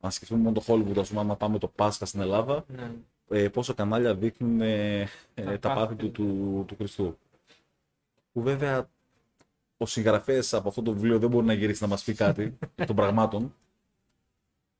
[0.00, 2.90] Αν σκεφτούμε μόνο το Hollywood, ας πούμε, άμα πάμε το Πάσχα στην Ελλάδα, Ναι.
[3.28, 5.08] ε, πόσα κανάλια δείχνουν ε, ε,
[5.44, 7.18] Τα τα πάθη του, του, του Χριστού.
[8.32, 8.88] Που βέβαια
[9.76, 12.86] ο συγγραφέας από αυτό το βιβλίο δεν μπορεί να γυρίσει να μας πει κάτι εκ
[12.86, 13.54] των πραγμάτων.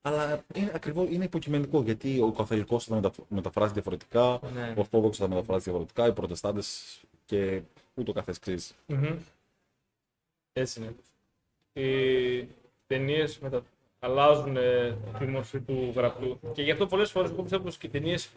[0.02, 4.74] Αλλά είναι, ακριβώς, είναι υποκειμενικό γιατί ο καθολικός θα τα μεταφ- μεταφράσει διαφορετικά, Ναι.
[4.76, 7.62] ο Ορθόδοξος θα τα μεταφράσει διαφορετικά, οι Προτεστάντες και
[7.98, 8.74] ούτω καθεξής.
[8.86, 9.18] Μμμ.
[10.52, 10.94] Έτσι είναι.
[11.72, 12.48] Οι
[12.86, 13.62] ταινίες μετα...
[13.98, 16.40] αλλάζουν ε, τη μορφή του γραπτού.
[16.52, 18.30] Και γι' αυτό πολλές φορές εγώ πιστεύω πως και οι ταινίες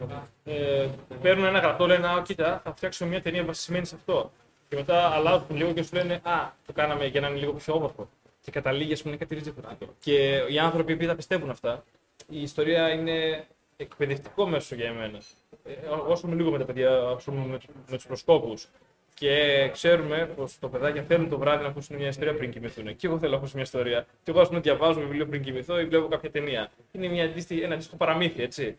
[0.44, 0.88] ε,
[1.22, 4.32] παίρνουν ένα γραπτό, λένε Α, κοίτα, θα φτιάξουμε μια ταινία βασισμένη σε αυτό.
[4.68, 7.74] Και μετά αλλάζουν λίγο και σου λένε Α, το κάναμε για να είναι λίγο πιο
[7.74, 8.08] όμορφο.
[8.40, 9.92] Και καταλήγει, ας πούμε, είναι κάτι διαφορετικό.
[10.00, 11.84] Και οι άνθρωποι που τα πιστεύουν αυτά,
[12.28, 15.20] η ιστορία είναι εκπαιδευτικό μέσο για εμένα.
[15.64, 17.58] Ε, όσο με λίγο με τα παιδιά, όσο με,
[17.88, 18.68] με τους προσκόπους.
[19.14, 22.96] Και ξέρουμε πως τα παιδάκια θέλουν το βράδυ να ακούσουν μια ιστορία πριν κοιμηθούν.
[22.96, 24.06] Και εγώ θέλω να ακούσω μια ιστορία.
[24.22, 26.70] Και εγώ, ας πούμε, διαβάζω βιβλίο πριν κοιμηθώ ή βλέπω κάποια ταινία.
[26.92, 28.76] Είναι μια αντίστοιχη, ένα αντίστοιχο παραμύθι, έτσι.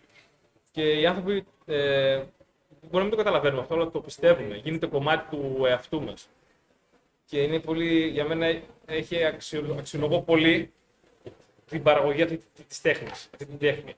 [0.72, 2.16] Και οι άνθρωποι ε,
[2.82, 4.56] μπορεί να μην το καταλαβαίνουμε αυτό, αλλά το πιστεύουμε.
[4.64, 6.30] Γίνεται κομμάτι του εαυτού μας.
[7.26, 10.72] Και είναι πολύ, για μένα έχει αξιο, αξιολογώ πολύ
[11.70, 13.94] την παραγωγή αυτή της τέχνης, αυτή την τέχνη.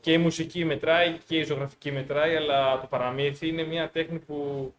[0.00, 4.74] Και η μουσική μετράει και η ζωγραφική μετράει, αλλά το παραμύθι είναι μια τέχνη που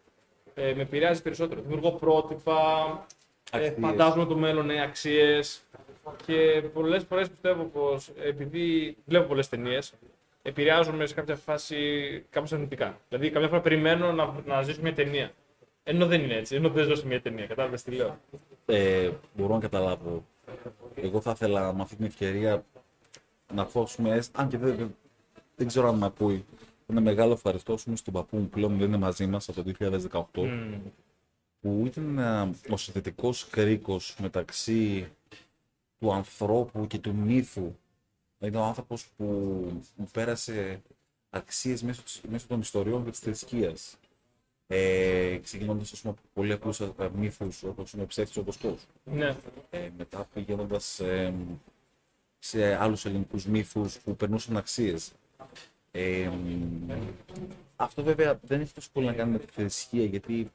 [0.53, 1.61] ε, με επηρεάζει περισσότερο.
[1.61, 2.59] Δημιουργώ πρότυπα,
[3.51, 3.75] ε, Αξίες.
[3.81, 5.61] φαντάζομαι το μέλλον, ναι, αξίες.
[6.25, 9.93] Και πολλές φορές πιστεύω πως επειδή βλέπω πολλές ταινίες,
[10.41, 11.77] επηρεάζομαι σε κάποια φάση
[12.29, 12.97] κάπως αρνητικά.
[13.09, 15.31] Δηλαδή, καμιά φορά περιμένω να, να ζήσω μια ταινία.
[15.83, 17.45] Ενώ δεν είναι έτσι, ενώ δεν ζω σε μια ταινία.
[17.45, 18.19] Κατάλαβες τι λέω.
[18.65, 20.25] Ε, μπορώ να καταλάβω.
[20.95, 22.65] Εγώ θα ήθελα με αυτή την ευκαιρία
[23.53, 24.95] να ακούσουμε, αν και δεν, δεν,
[25.55, 26.45] δεν ξέρω αν με ακούει,
[26.91, 29.71] ένα μεγάλο ευχαριστώ πούμε, στον παππού μου που πλέον δεν είναι μαζί μας από το
[30.33, 30.79] 2018 Μμμ.
[31.61, 35.07] που ήταν ε, ο συνθετικός κρίκος μεταξύ
[35.99, 37.75] του ανθρώπου και του μύθου.
[38.39, 39.23] Είναι ο άνθρωπος που
[39.95, 40.81] μου πέρασε
[41.29, 43.97] αξίες μέσω, της- μέσω των ιστοριών και της θρησκείας.
[44.67, 48.85] Ε, ξεκινώντας ας πούμε, από πολύ απλούς ε, μύθους όπως είναι ο ψεύτης ο Βοσκός.
[49.03, 49.35] Ναι.
[49.69, 51.33] Ε, μετά πηγαίνοντας ε,
[52.39, 55.11] σε άλλους ελληνικούς μύθους που περνούσαν αξίες.
[55.91, 56.29] Ε,
[57.75, 60.51] αυτό βέβαια δεν έχει τόσο πολύ να κάνει με τη θρησκεία, γιατί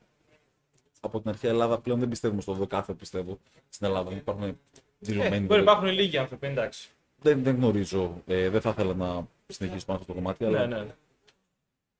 [1.00, 3.38] από την αρχαία Ελλάδα πλέον δεν πιστεύουμε στο δεκάθε, πιστεύω.
[3.68, 4.56] Στην Ελλάδα δεν υπάρχουν Ε,
[4.98, 5.46] δηλωμένοι.
[5.46, 6.88] μπορεί να υπάρχουν λίγοι άνθρωποι, εντάξει.
[7.22, 10.76] δεν, δεν γνωρίζω, ε, δεν θα ήθελα να συνεχίσω πάνω αυτό το κομμάτι, αλλά Ναι,
[10.76, 10.94] ναι.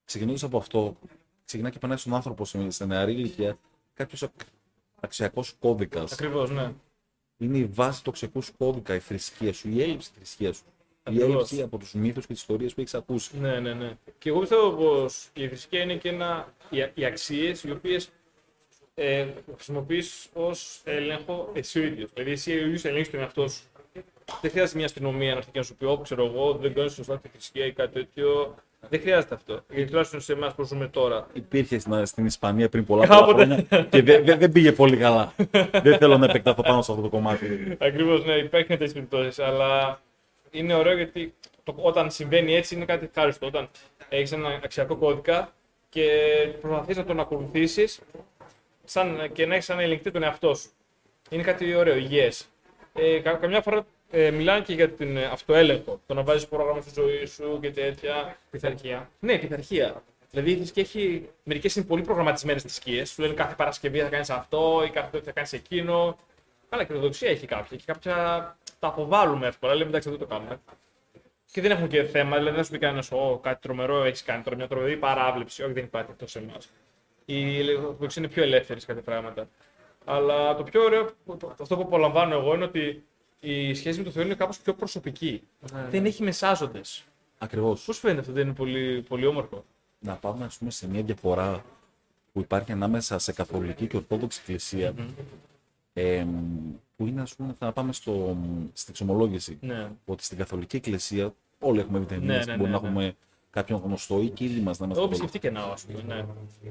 [0.05, 0.97] ξεκινώντας από αυτό,
[1.45, 3.59] ξεκινά και περνάει στον άνθρωπο σε, σε νεαρή ηλικία
[3.95, 4.29] κάποιος
[5.01, 6.13] αξιακός κώδικας.
[6.13, 6.73] Ακριβώς, ναι.
[7.39, 10.65] είναι η βάση του αξιακού σου κώδικα, η θρησκεία σου, η έλλειψη της θρησκείας σου.
[11.09, 11.29] Η Ακριβώς.
[11.35, 13.31] έλλειψη από τους μύθους και τις ιστορίες που έχεις ακούσει.
[13.41, 13.91] Ναι, ναι, ναι.
[14.19, 18.11] Και εγώ πιστεύω πως η θρησκεία είναι και ένα, οι, οι αξίες οι οποίες
[18.95, 22.11] ε, χρησιμοποιείς ως έλεγχο εσύ ο ίδιος.
[22.15, 23.63] Δηλαδή, εσύ ο ίδιος ελέγχεις τον εαυτό σου.
[24.41, 26.93] Δεν χρειάζεται μια αστυνομία να έρθει και να σου πει: Ω, ξέρω εγώ, δεν κάνεις
[26.93, 28.55] σωστά τη θρησκεία ή κάτι τέτοιο.
[28.89, 29.61] Δεν χρειάζεται αυτό.
[29.73, 31.27] Γιατί τουλάχιστον σε εμάς που ζούμε τώρα.
[31.33, 33.33] Υπήρχε στην, στην Ισπανία πριν πολλά, Κάποτε.
[33.33, 35.33] πολλά χρόνια και δεν δεν- δεν πήγε πολύ καλά.
[35.83, 37.77] δεν θέλω να επεκταθώ πάνω σε αυτό το κομμάτι.
[37.81, 39.39] Ακριβώς, ναι, υπάρχουν τέτοιε περιπτώσεις.
[39.39, 40.01] Αλλά
[40.59, 43.47] είναι ωραίο γιατί το, όταν συμβαίνει έτσι είναι κάτι ευχάριστο.
[43.47, 43.69] Όταν
[44.09, 45.53] έχεις ένα αξιακό κώδικα
[45.89, 46.09] και
[46.61, 48.01] προσπαθείς να τον ακολουθήσεις
[48.85, 50.71] σαν, και να έχεις σαν ελεγκτή τον εαυτό σου.
[51.31, 52.49] Είναι κάτι ωραίο, υγιές.
[52.95, 56.01] Ε, κα- καμιά φορά ε, μιλάνε και για την ε, αυτοέλεγχο.
[56.07, 58.37] Το να βάζεις πρόγραμμα στη ζωή σου και τέτοια.
[58.51, 59.11] Πειθαρχία.
[59.21, 60.03] Ναι, πειθαρχία.
[60.31, 61.29] Δηλαδή η θρησκεία έχει.
[61.43, 63.11] Μερικές είναι πολύ προγραμματισμένες θρησκείες.
[63.11, 66.19] Σου λένε κάθε Παρασκευή θα κάνεις αυτό ή κάθε τότε θα κάνεις εκείνο.
[66.69, 67.77] Αλλά και η Ορθοδοξία έχει κάποια.
[67.77, 69.75] Και κάποια τα αποβάλλουμε εύκολα.
[69.75, 70.61] Λέμε εντάξει, δεν το κάνουμε.
[71.53, 72.37] Και δεν έχουν και θέμα.
[72.37, 75.63] Δηλαδή δεν σου πει κανένας, Ω, κάτι τρομερό έχεις κάνει τώρα, μια τρομερή παράβλεψη.
[75.63, 76.57] Όχι, δεν υπάρχει αυτό σε εμά.
[77.25, 79.49] Η Ορθοδοξία είναι πιο ελεύθερη σε κάποια πράγματα.
[80.05, 81.11] Αλλά το πιο ωραίο,
[81.61, 83.05] αυτό που απολαμβάνω εγώ είναι ότι
[83.41, 85.43] η σχέση με το Θεό είναι κάπως πιο προσωπική.
[85.91, 87.05] Δεν έχει μεσάζοντες.
[87.39, 87.85] Ακριβώς.
[87.85, 89.65] Πώς φαίνεται αυτό, δεν είναι πολύ, πολύ όμορφο;
[89.99, 91.65] Να πάμε ας πούμε, σε μια διαφορά
[92.33, 94.95] που υπάρχει ανάμεσα σε καθολική και ορθόδοξη εκκλησία.
[95.99, 96.27] Ε,
[96.97, 98.37] που είναι, ας πούμε, θα πάμε στο,
[98.73, 99.59] στην εξομολόγηση.
[99.61, 99.89] Ναι.
[100.05, 102.89] Ότι στην καθολική εκκλησία, όλοι έχουμε δει ταινίες Ναι, που ναι, μπορεί ναι, να ναι.
[102.89, 103.15] έχουμε
[103.51, 106.15] κάποιον γνωστό ή και ήδη μας να είμαστε Εγώ καθολικοί, επισκεφτεί και ναό, α πούμε.
[106.15, 106.25] Ναι.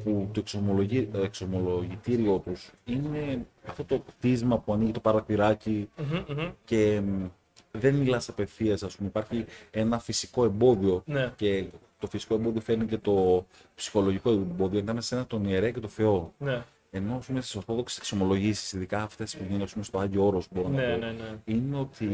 [0.04, 6.50] που το εξομολογη, εξομολογητήριό τους είναι αυτό το κτίσμα που ανοίγει το παραθυράκι Μμμ, μμμ.
[6.66, 7.26] και μ,
[7.72, 11.34] δεν μιλάς απευθείας, ας πούμε, υπάρχει ένα φυσικό εμπόδιο Ναι.
[11.36, 11.66] και
[12.00, 16.34] το φυσικό εμπόδιο φέρνει και το ψυχολογικό εμπόδιο ανάμεσα σε τον ιερέα και τον Θεό.
[16.38, 16.64] Ναι.
[16.96, 20.48] Ενώ ας πούμε, στις ορθόδοξες εξομολογήσεις, ειδικά αυτές που γίνονται ας πούμε, στο Άγιο Όρος,
[20.52, 21.38] μπορώ να Ναι, πω, ναι, ναι.
[21.46, 22.06] είναι ότι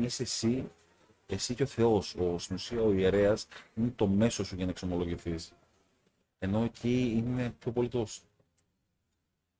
[0.00, 0.70] είσαι εσύ,
[1.26, 2.14] εσύ και ο Θεός.
[2.14, 5.52] Ο, στην ουσία ο ιερέας είναι το μέσο σου για να εξομολογηθείς.
[6.38, 8.22] Ενώ εκεί είναι πιο πολύ το σ-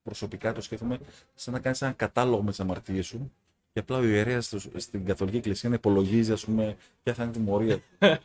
[0.03, 0.99] προσωπικά το σκέφτομαι
[1.35, 3.33] σαν να κάνεις ένα κατάλογο με τις αμαρτίες σου
[3.73, 7.33] και απλά ο ιερέας στο- στην Καθολική Εκκλησία να υπολογίζει ας πούμε ποια θα είναι
[7.33, 7.81] η τιμωρία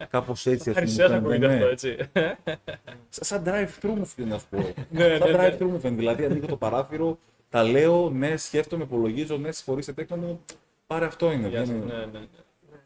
[0.00, 0.06] του.
[0.10, 0.76] Κάπως έτσι ας πούμε.
[0.86, 1.96] Αριστερά μου ακούγεται φαίνεται, αυτό, ναι.
[1.96, 2.10] έτσι.
[3.08, 4.56] Σαν- Σαν drive-thru μου φαίνεται να σου πω.
[4.90, 5.36] Ναι, ναι, Σαν ναι.
[5.36, 5.98] drive-thru μου φαίνεται.
[6.00, 7.18] Δηλαδή ανοίγω το παράθυρο,
[7.50, 10.40] τα λέω, ναι, σκέφτομαι, υπολογίζω, ναι, συγχωρήστε τέκνα μου.
[10.86, 11.48] Πάρε αυτό είναι.
[11.48, 11.84] Γεια σας, βγαίνει.
[11.86, 12.18] Ναι, ναι, ναι.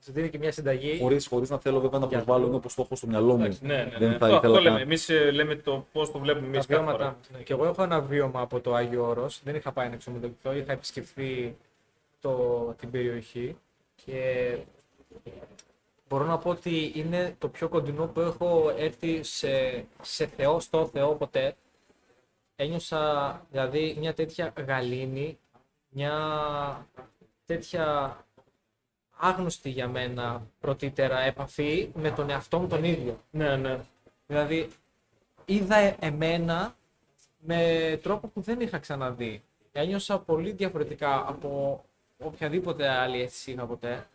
[0.04, 0.98] Σου δίνει και μια συνταγή.
[1.00, 3.36] Χωρίς, χωρίς να θέλω βέβαια να Για προσβάλλω, το- είναι όπως το έχω στο μυαλό
[3.36, 3.40] μου.
[3.42, 4.16] Εντάξει, Ναι, ναι, Δεν ναι.
[4.16, 4.68] θα Το- ήθελα Αυτό λέμε.
[4.78, 4.80] καν.
[4.86, 7.16] Εμείς λέμε το πώς το βλέπουμε εμείς τα κάθε βιώματα.
[7.30, 7.42] φορά.
[7.44, 9.40] Και εγώ έχω ένα βίωμα από το Άγιο Όρος.
[9.44, 11.56] Δεν είχα πάει να εξομολογηθώ, είχα επισκεφθεί
[12.20, 13.56] το, την περιοχή
[14.04, 14.56] και
[16.14, 20.86] μπορώ να πω ότι είναι το πιο κοντινό που έχω έρθει σε, σε Θεό, στο
[20.86, 21.56] Θεό ποτέ.
[22.56, 25.38] Ένιωσα δηλαδή μια τέτοια γαλήνη,
[25.88, 26.16] μια
[27.46, 28.16] τέτοια
[29.16, 33.20] άγνωστη για μένα πρωτήτερα επαφή με τον εαυτό μου τον ίδιο.
[33.30, 33.78] Ναι, ναι.
[34.26, 34.68] Δηλαδή,
[35.44, 36.76] είδα ε- εμένα
[37.38, 39.42] με τρόπο που δεν είχα ξαναδεί.
[39.72, 41.84] Ένιωσα πολύ διαφορετικά από
[42.18, 44.06] οποιαδήποτε άλλη αίσθηση είχα ποτέ.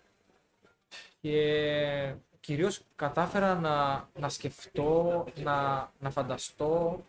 [1.22, 7.04] Και κυρίως κατάφερα να, να σκεφτώ, να, να φανταστώ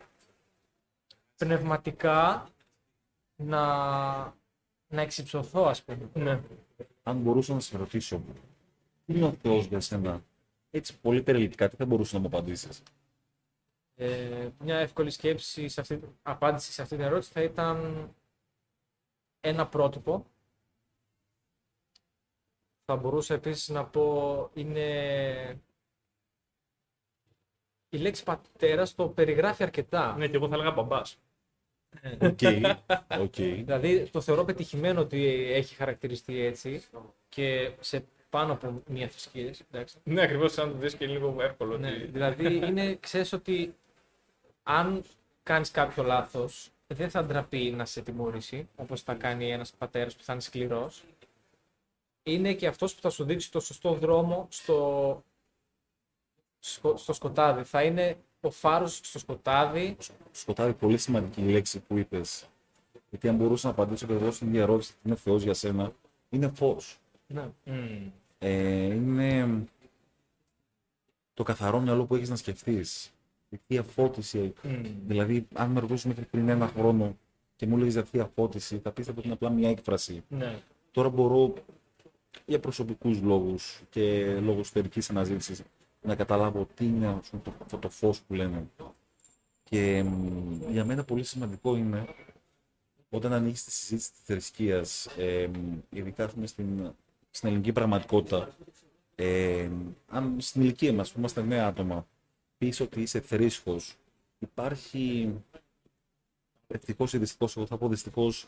[1.37, 2.47] πνευματικά
[3.35, 3.65] να,
[4.87, 6.09] να εξυψωθώ, ας πούμε.
[6.13, 6.41] ναι.
[7.03, 8.21] Αν μπορούσα να σε ρωτήσω,
[9.05, 10.23] τι είναι ο Θεός για σένα,
[10.71, 12.81] έτσι πολύ περιληπτικά, τι θα μπορούσε να μου απαντήσεις;
[13.95, 18.09] Ε, μια εύκολη σκέψη, σε αυτή, απάντηση σε αυτή την ερώτηση θα ήταν
[19.39, 20.25] ένα πρότυπο.
[22.91, 25.59] Θα μπορούσα επίσης να πω είναι...
[27.89, 30.15] Η λέξη πατέρας το περιγράφει αρκετά.
[30.17, 31.17] Ναι, και εγώ θα έλεγα μπαμπάς.
[32.21, 32.39] Οκ,
[33.19, 33.35] οκ.
[33.35, 36.83] Δηλαδή το θεωρώ πετυχημένο ότι έχει χαρακτηριστεί έτσι
[37.29, 39.53] και σε πάνω από μία θρησκεία.
[39.71, 39.97] εντάξει.
[40.03, 41.77] Ναι, ακριβώς σαν το δεις και είναι λίγο εύκολο.
[41.77, 43.75] Ναι, ότι- δηλαδή είναι, ξέρεις ότι
[44.63, 45.03] αν
[45.43, 50.23] κάνεις κάποιο λάθος δεν θα ντραπεί να σε τιμωρήσει όπως θα κάνει ένας πατέρας που
[50.23, 51.03] θα είναι σκληρός.
[52.23, 55.23] Είναι και αυτός που θα σου δείξει το σωστό δρόμο στο,
[56.59, 57.63] σκο- στο σκοτάδι.
[57.63, 59.97] Θα είναι ο φάρος στο σκοτάδι.
[60.31, 62.45] Σκοτάδι, πολύ σημαντική λέξη που είπες.
[63.09, 65.93] Γιατί αν μπορούσα να απαντήσω και εγώ στην ίδια ερώτηση, τι είναι Θεός για σένα,
[66.29, 66.97] είναι φως.
[67.27, 67.49] Ναι.
[67.63, 68.11] Μμμ.
[68.39, 69.63] Ε, είναι
[71.33, 73.11] το καθαρό μυαλό που έχεις να σκεφτείς.
[73.49, 74.53] Η θεία φώτιση.
[74.63, 74.83] Μμμ.
[75.07, 77.17] Δηλαδή, αν με ρωτούσες μέχρι πριν ένα χρόνο
[77.55, 80.23] και μου έλεγες για θεία φώτιση, θα πίστευα ότι είναι απλά μια έκφραση.
[80.27, 80.59] Ναι.
[80.91, 81.53] Τώρα μπορώ
[82.45, 85.61] για προσωπικούς λόγους και λόγω εσωτερικής αναζήτησης
[86.01, 88.69] να καταλάβω τι είναι ας πούμε, το, αυτό το φως που λένε.
[89.63, 92.07] Και μ, για μένα πολύ σημαντικό είναι
[93.09, 96.93] όταν ανοίξει τη συζήτηση της θρησκείας, ε, μ, ειδικά ας πούμε, στην,
[97.31, 98.55] στην ελληνική πραγματικότητα,
[99.15, 99.69] ε,
[100.07, 102.07] αν στην ηλικία μας που είμαστε νέα άτομα,
[102.57, 103.95] πεις ότι είσαι θρήσκος,
[104.39, 105.33] υπάρχει
[106.67, 108.47] ευτυχώς ή δυστυχώς, εγώ θα πω δυστυχώς,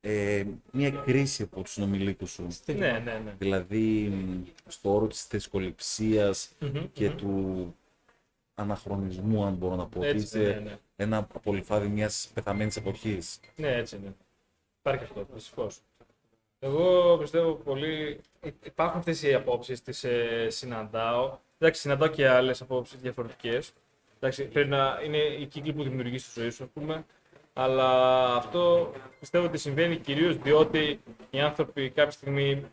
[0.00, 2.46] ε, μια κρίση από τους συνομιλίκους σου.
[2.66, 3.34] Ναι, ναι, ναι.
[3.38, 7.16] Δηλαδή, μ, στο όρο της θεσικοληψίας Μμμ, και μμμ.
[7.16, 7.74] του
[8.54, 9.98] αναχρονισμού, αν μπορώ να πω.
[9.98, 10.78] ότι Έτσι, είσαι ναι, ναι.
[10.96, 13.40] ένα απολυφάδι μιας πεθαμένης εποχής.
[13.56, 14.14] Ναι, έτσι είναι.
[14.80, 15.78] Υπάρχει αυτό, δυστυχώς.
[16.58, 18.20] Εγώ πιστεύω πολύ.
[18.42, 21.38] υ- Υπάρχουν αυτές οι απόψεις, τι ε, συναντάω.
[21.58, 23.72] Εντάξει, συναντάω και άλλες απόψεις διαφορετικές.
[24.16, 27.04] Εντάξει, πρέπει να είναι οι κύκλοι που δημιουργείς στη ζωή σου, ας πούμε.
[27.60, 32.64] Αλλά αυτό πιστεύω ότι συμβαίνει κυρίως διότι οι άνθρωποι κάποια στιγμή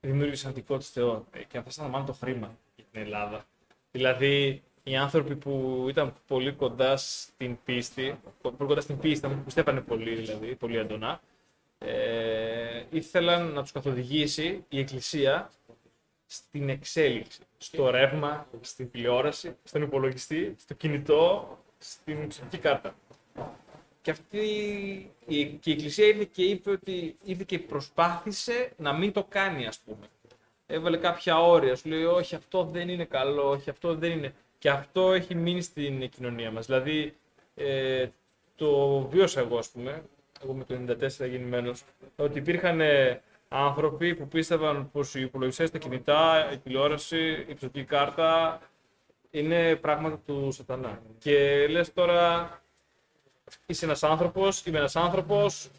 [0.00, 1.26] δημιούργησαν δικό τους Θεό.
[1.30, 3.44] Ε, Και αυτά να μάθουν το χρήμα για την Ελλάδα.
[3.90, 9.80] Δηλαδή, οι άνθρωποι που ήταν πολύ κοντά στην πίστη, πολύ κοντά στην πίστη, που πιστεύανε
[9.80, 11.20] πολύ, δηλαδή, πολύ έντονα,
[11.78, 15.50] ε, ήθελαν να τους καθοδηγήσει η Εκκλησία
[16.26, 22.94] στην εξέλιξη, στο ρεύμα, στην τηλεόραση, στον υπολογιστή, στο κινητό, στην ψηφική κάρτα.
[24.06, 24.38] Και αυτή
[25.26, 29.66] η, και η Εκκλησία ήρθε και είπε ότι ήρθε και προσπάθησε να μην το κάνει,
[29.66, 30.06] ας πούμε.
[30.66, 34.34] Έβαλε κάποια όρια, σου λέει όχι αυτό δεν είναι καλό, όχι αυτό δεν είναι.
[34.58, 36.66] Και αυτό έχει μείνει στην κοινωνία μας.
[36.66, 37.16] Δηλαδή,
[37.54, 38.06] ε,
[38.56, 40.02] το βίωσα εγώ, ας πούμε,
[40.42, 41.84] εγώ με το 94 γεννημένος,
[42.16, 47.84] ότι υπήρχαν ε, άνθρωποι που πίστευαν πως οι υπολογιστές, τα κινητά, η τηλεόραση, η ψηφική
[47.84, 48.60] κάρτα
[49.30, 51.02] είναι πράγματα του σατανά.
[51.18, 52.50] Και λες τώρα,
[53.66, 55.70] είσαι ένας άνθρωπος, είμαι ένας άνθρωπος,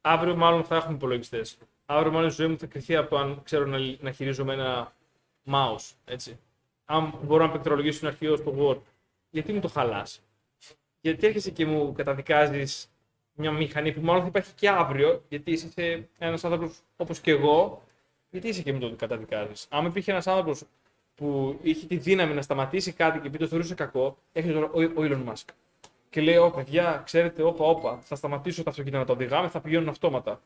[0.00, 1.58] αύριο μάλλον θα έχουμε υπολογιστές.
[1.86, 4.92] Αύριο μάλλον η ζωή μου θα κρυθεί από το αν ξέρω να, να χειρίζομαι ένα
[5.50, 5.90] mouse.
[6.04, 6.38] Έτσι.
[6.84, 8.80] Αν μπορώ να πληκτρολογήσω ένα αρχείο στο Word,
[9.30, 10.20] γιατί μου το χαλάς;
[11.00, 12.90] Γιατί έρχεσαι και μου καταδικάζεις
[13.32, 17.82] μια μηχανή που μάλλον θα υπάρχει και αύριο, γιατί είσαι ένας άνθρωπος όπως και εγώ,
[18.30, 20.64] γιατί είσαι και μου το καταδικάζεις; Αν υπήρχε ένας άνθρωπος
[21.14, 24.82] που είχε τη δύναμη να σταματήσει κάτι και πει το θεωρούσε κακό, έρχεται τώρα ο,
[24.82, 25.48] ο Elon Musk.
[26.10, 29.60] Και λέει: Ω παιδιά, ξέρετε, όπα, όπα, θα σταματήσω τα αυτοκίνητα να τα οδηγάμε, θα
[29.60, 30.40] πηγαίνουν αυτόματα.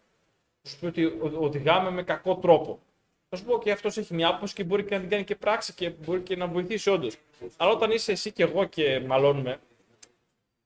[0.62, 2.80] Θα σου πει ότι ο- οδηγάμε με κακό τρόπο.
[3.28, 5.36] Θα σου πω και αυτός έχει μια άποψη και μπορεί και να την κάνει και
[5.36, 7.16] πράξη και μπορεί και να βοηθήσει όντως.
[7.56, 9.58] Αλλά όταν είσαι εσύ και εγώ και μαλώνουμε,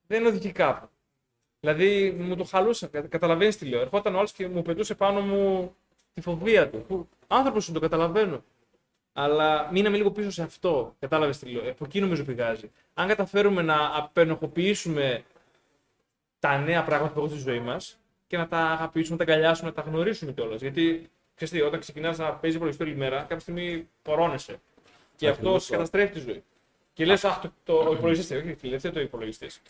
[0.07, 0.89] δεν οδηγεί κάπου.
[1.61, 3.81] Δηλαδή μου το χαλούσαν, καταλαβαίνεις τι λέω.
[3.81, 5.75] Ερχόταν ο άλλος και μου πετούσε πάνω μου
[6.15, 6.85] τη φοβία του.
[6.89, 8.43] Που άνθρωπος σου το καταλαβαίνω.
[9.18, 10.94] Αλλά μείναμε λίγο πίσω σε αυτό.
[10.98, 11.70] Κατάλαβες τι λέω.
[11.70, 12.70] Από εκεί νομίζω πηγάζει.
[12.94, 15.24] Αν καταφέρουμε να απενοχοποιήσουμε
[16.38, 19.68] τα νέα πράγματα που έχουμε στη ζωή μας και να τα αγαπήσουμε, να τα αγκαλιάσουμε,
[19.68, 20.61] να τα γνωρίσουμε κιόλας.
[20.61, 24.61] Γιατί ξέρεις τι, όταν ξεκινάς να παίζεις υπολογιστή όλη μέρα, κάποια στιγμή πορώνεσαι.
[25.16, 25.64] Και αυτό Ακριβώς.
[25.64, 26.42] σε καταστρέφει τη ζωή.
[26.92, 29.62] Και λες, Αχ, το, το, ο υπολογιστής, όχι φίλε, δεν το υπολογιστής.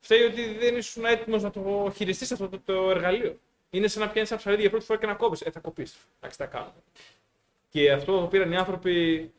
[0.00, 3.38] Φταίει ότι δεν ήσουν έτοιμος να το χειριστείς αυτό το, το εργαλείο.
[3.70, 5.40] Είναι σαν να πιάνεις ένα ψαρίδι για πρώτη φορά και να κόβεις.
[5.40, 5.96] Ε, θα κοπείς.
[6.16, 6.72] Εντάξει, τα κάνω.
[7.76, 9.30] Και αυτό το πήραν οι άνθρωποι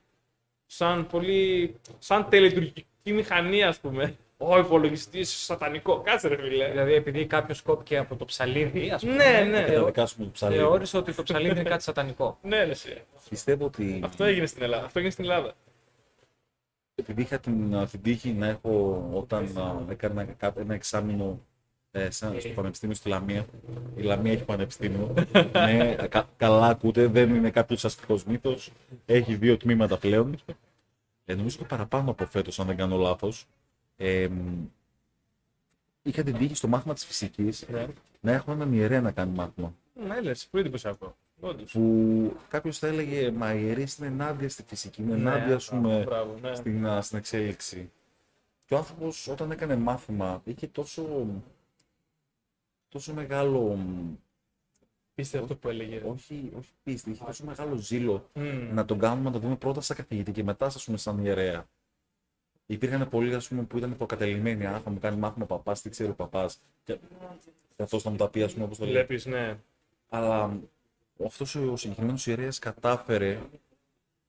[0.65, 1.75] σαν πολύ.
[1.99, 4.15] σαν τελετουργική μηχανή, ας πούμε.
[4.37, 6.01] Ο υπολογιστής σατανικό.
[6.01, 6.69] Κάτσε, ρε φίλε.
[6.69, 9.15] Δηλαδή, επειδή κάποιος κόπηκε από το ψαλίδι, ας πούμε.
[9.15, 9.61] Ναι, ναι.
[9.61, 10.59] Θα καταδικάσουμε το ψαλίδι.
[10.61, 12.37] Θεώρησε ότι το ψαλίδι είναι κάτι σατανικό.
[12.41, 13.01] Ναι, ναι, εσύ.
[13.29, 14.85] Πιστεύω ότι Αυτό έγινε στην Ελλάδα.
[14.85, 15.53] Αυτό έγινε στην Ελλάδα.
[16.95, 21.45] επειδή είχα την, την τύχη να έχω όταν α, έκανα κα- ένα εξάμεινο
[21.97, 23.45] ε, σαν- στο Πανεπιστήμιο στη Λαμία.
[23.95, 25.13] Η Λαμία έχει πανεπιστήμιο.
[25.53, 28.71] ναι, κα- καλά ακούτε, δεν είναι κάποιος αστικός μύθος.
[29.05, 30.35] Έχει δύο τμήματα πλέον.
[31.25, 33.45] Ε, νομίζω και παραπάνω από φέτος, αν δεν κάνω λάθος.
[33.97, 34.65] Ε, μ,
[36.03, 37.87] είχα την τύχη στο μάθημα της φυσικής Ναι.
[38.19, 39.73] να έχω έναν ιερέα να κάνει μάθημα.
[40.07, 41.15] Ναι, λες, πολύ εντυπωσιακό.
[41.39, 41.71] Όντως.
[41.71, 45.69] Που κάποιος θα έλεγε Μα οι ιερείς είναι ενάντια στη φυσική, είναι Ναι, ενάντια, ας
[45.69, 46.55] πούμε, Μπράβο, ναι.
[46.55, 47.91] στην, α, στην εξέλιξη.
[48.65, 51.25] Και ο άνθρωπος όταν έκανε μάθημα είχε τόσο,
[52.97, 53.59] τόσο μεγάλο.
[53.75, 54.13] μ,
[55.15, 55.97] Πίστευε αυτό που έλεγε.
[55.97, 56.05] ρε.
[56.07, 58.73] Όχι, όχι πίστη, είχε τόσο μεγάλο ζήλο Μμμ.
[58.73, 61.67] να τον κάνουμε να το δούμε πρώτα σαν καθηγητή και μετά ας πούμε, σαν ιερέα.
[62.65, 64.65] Υπήρχαν πολλοί ας πούμε, που ήταν προκατελημένοι.
[64.65, 66.59] Α, θα μου κάνει μάθημα ο παπάς, τι ξέρει ο παπάς.
[66.83, 66.97] Και
[67.83, 68.93] αυτός θα μου τα πει, ας πούμε, όπως το λέει.
[68.93, 69.57] Βλέπεις, ναι.
[70.09, 70.59] Αλλά
[71.25, 73.39] αυτός ο συγκεκριμένος ιερέας κατάφερε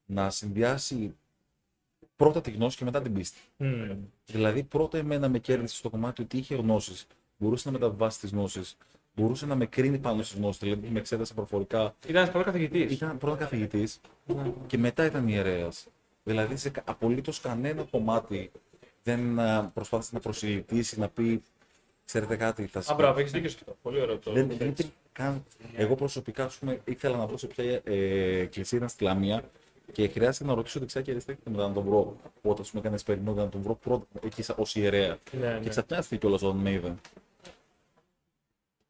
[0.07, 1.17] να συνδυάσει
[2.17, 3.39] πρώτα τη γνώση και μετά την πίστη.
[3.57, 3.97] Μμμ.
[4.27, 7.07] Δηλαδή, πρώτα εμένα με κέρδισε στο κομμάτι ότι είχε γνώσεις.
[7.39, 8.77] Μπορούσε να μεταβάσει τις γνώσεις.
[9.15, 10.61] Μπορούσε να με κρίνει πάνω στις γνώσεις.
[10.61, 11.95] Δηλαδή, με εξέτασε προφορικά.
[12.07, 12.93] Ήταν ένας καλό καθηγητής.
[12.93, 14.01] Ήταν πρώτα καθηγητής
[14.67, 15.87] και μετά ήταν ιερέας.
[16.25, 18.51] Δηλαδή, σε απολύτως κανένα κομμάτι
[19.03, 21.43] δεν α, προσπάθησε να προσιλητήσει, να πει.
[22.05, 23.77] Ξέρετε κάτι, θα Α, σα μπράβο, έχεις δίκιο σε αυτό.
[23.83, 24.33] Πολύ ωραίο το.
[24.33, 25.45] δεν, δεν υπήρχε καν.
[25.77, 29.45] Εγώ προσωπικά ας πούμε, ήθελα να βρω σε ποια ε, εκκλησία ήταν στη Λαμία
[29.93, 32.17] και χρειάστηκε να ρωτήσω δεξιά και αριστερά και μετά να τον βρω.
[32.43, 35.19] Όταν σου έκανε περινό να τον βρω πρώτα εκεί ως ιερέα.
[35.41, 35.59] Ναι, ναι.
[35.63, 36.95] Και ξαφνιάστηκε κιόλας όταν με είδε.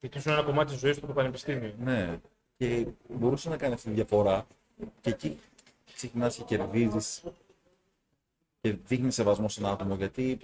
[0.00, 1.74] Γιατί ήσουν ένα κομμάτι της ζωής του το πανεπιστήμιο.
[1.78, 2.18] Ναι.
[2.56, 4.46] Και μπορούσε να κάνει αυτή τη διαφορά.
[5.00, 5.38] Και εκεί
[5.94, 7.22] ξεκινάς και κερδίζεις
[8.60, 10.38] και δείχνεις σεβασμό σε ένα άτομο γιατί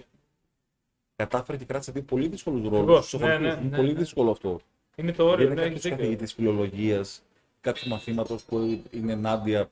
[1.15, 3.13] κατάφερε και κράτησε δύο πολύ δύσκολους ρόλους.
[3.13, 3.99] Ακριβώς, ναι, ναι, είναι ναι, πολύ ναι.
[3.99, 4.59] δύσκολο αυτό.
[4.95, 5.97] Είναι το όριο, είναι ναι, κάποιος έχεις δίκιο.
[5.97, 7.23] καθηγητής φιλολογίας,
[7.61, 9.69] κάποιου μαθήματος που είναι ενάντια,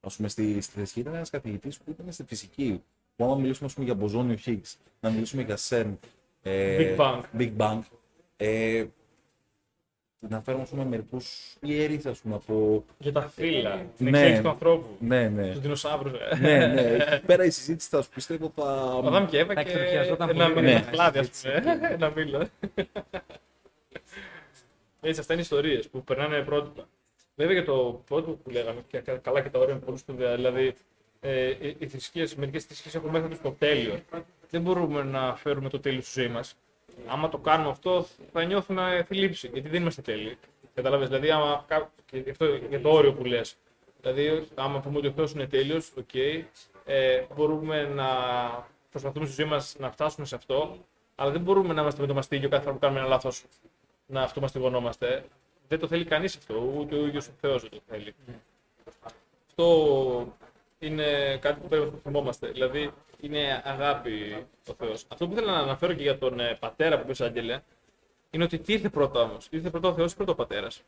[0.00, 1.02] ας πούμε, στη, στη θρησκεία.
[1.02, 2.82] Ήταν ένας καθηγητής που ήταν στη φυσική.
[3.16, 5.94] Που άμα μιλήσουμε ας πούμε, για μποζόνιο Higgs, να μιλήσουμε για CERN,
[6.42, 7.22] ε, Big Bang.
[7.38, 7.80] Big Bang
[8.36, 8.84] ε,
[10.28, 12.84] να φέρουμε ας πούμε, μερικούς ιερείς ας πούμε, από.
[12.98, 14.18] Για τα φύλλα, την Ναι.
[14.18, 14.86] εξέλιξη του ανθρώπου.
[15.00, 15.50] Ναι, ναι.
[15.50, 16.12] Τους δεινοσαύρους.
[16.40, 16.80] ναι, ναι.
[17.10, 18.84] Εκεί πέρα η συζήτηση θα σου πιστεύω θα.
[18.84, 20.66] Ο Αδάμ και Εύα Θα και εκδοχιαζόταν ένα πολύ μήλο.
[20.66, 21.60] ωραία Ένα χλάδι, ας συζήτηση.
[21.62, 21.88] πούμε.
[21.94, 22.48] Ένα μήλο.
[25.00, 26.88] Έτσι, αυτά είναι ιστορίες που περνάνε πρότυπα.
[27.36, 30.34] Βέβαια για το πρότυπο που λέγαμε, και κα- καλά και τα όρια είναι πολύ σπουδαία.
[30.34, 30.74] Δηλαδή,
[31.20, 34.00] ε, οι- οι θρησκείες, μερικές θρησκείες έχουν μέσα του το τέλειο.
[34.50, 36.56] Δεν μπορούμε να φέρουμε το τέλειο στη ζωή μας.
[37.06, 40.38] Άμα το κάνουμε αυτό, θα νιώθουμε θλίψη, γιατί δεν είμαστε τέλειοι.
[40.74, 43.56] Κατάλαβες, δηλαδή, άμα, κά- και γι' αυτό για το όριο που λες.
[44.00, 46.14] Δηλαδή, άμα πούμε ότι ο Θεός είναι τέλειος, οκ,
[46.84, 48.06] ε, μπορούμε να
[48.90, 50.76] προσπαθούμε στη ζωή μας να φτάσουμε σε αυτό,
[51.14, 53.44] αλλά δεν μπορούμε να είμαστε με το μαστίγιο κάθε φορά που κάνουμε ένα λάθος
[54.06, 55.24] να αυτομαστιγωνόμαστε.
[55.68, 58.14] Δεν το θέλει κανείς αυτό, ούτε ο ίδιος ο Θεός δεν το θέλει.
[59.46, 60.36] Αυτό
[60.78, 62.48] είναι κάτι που πρέπει να το θυμόμαστε.
[62.48, 65.04] Δηλαδή, είναι αγάπη ο Θεός.
[65.08, 67.62] Αυτό που ήθελα να αναφέρω και για τον ε, πατέρα που είπε, Άγγελε,
[68.30, 69.46] είναι ότι τι ήρθε πρώτα όμως.
[69.50, 70.82] Ήρθε πρώτα ο Θεός ή πρώτα ο πατέρας;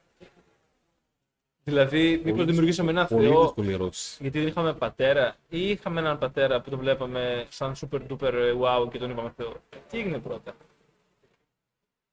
[1.65, 4.19] Δηλαδή, μήπως δημιουργήσαμε ένα Πολύ Θεό δύσκολη ερώτηση.
[4.21, 8.53] γιατί δεν είχαμε πατέρα ή είχαμε έναν πατέρα που τον βλέπαμε σαν super duper ε,
[8.61, 9.53] wow και τον είπαμε Θεό;
[9.91, 10.55] Τι έγινε πρώτα;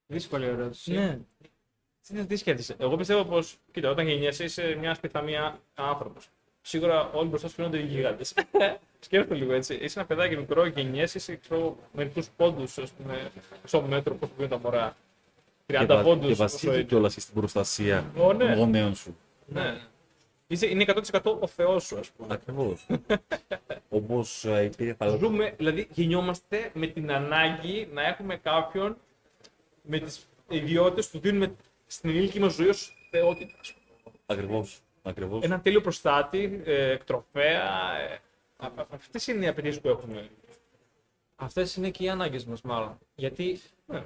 [0.08, 0.91] Δύσκολη ερώτηση.
[0.91, 1.19] Ναι.
[2.08, 2.75] Τι, τι σκέφτεσαι.
[2.78, 6.30] Εγώ πιστεύω πως, κοίτα, όταν γεννιέσαι είσαι μια σπιθαμία άνθρωπος.
[6.62, 8.34] Σίγουρα όλοι μπροστά σου φαίνονται γιγάντες.
[9.05, 9.73] Σκέφτομαι λίγο έτσι.
[9.81, 11.39] Είσαι ένα παιδάκι μικρό, γεννιέσαι, είσαι
[11.93, 13.31] μερικούς πόντους, ας πούμε,
[13.63, 14.95] στο μέτρο, πώς πηγαίνουν τα μωρά.
[15.67, 16.27] 30 Και, βα- πόντους.
[16.27, 18.45] και βασίζεται κιόλας στην προστασία Ω, ναι.
[18.45, 19.17] των γονέων σου.
[19.45, 19.77] Ναι.
[20.47, 22.33] Είσαι, είναι 100% ο Θεός σου, ας πούμε.
[22.33, 22.85] Ακριβώς.
[23.89, 25.27] Όπως υπήρχε παλαιότερα.
[25.27, 28.97] Ζούμε, δηλαδή γεννιόμαστε με την ανάγκη να έχουμε κάποιον
[29.81, 31.55] με τις ιδιότητες που δίνουμε
[31.87, 33.53] στην ενήλικη μας ζωή ως θεότητα.
[33.61, 34.15] ας πούμε.
[34.25, 34.79] Ακριβώς.
[35.03, 35.43] Ακριβώς.
[35.43, 37.97] Έναν τέλειο προστάτη, ε, εκτροφέα.
[38.11, 38.19] Ε,
[38.57, 40.29] α- α- αυτές είναι οι απαιτήσεις που έχουμε.
[41.35, 42.97] Αυτές είναι και οι ανάγκες μας, μάλλον.
[43.15, 44.03] Γιατί Ναι.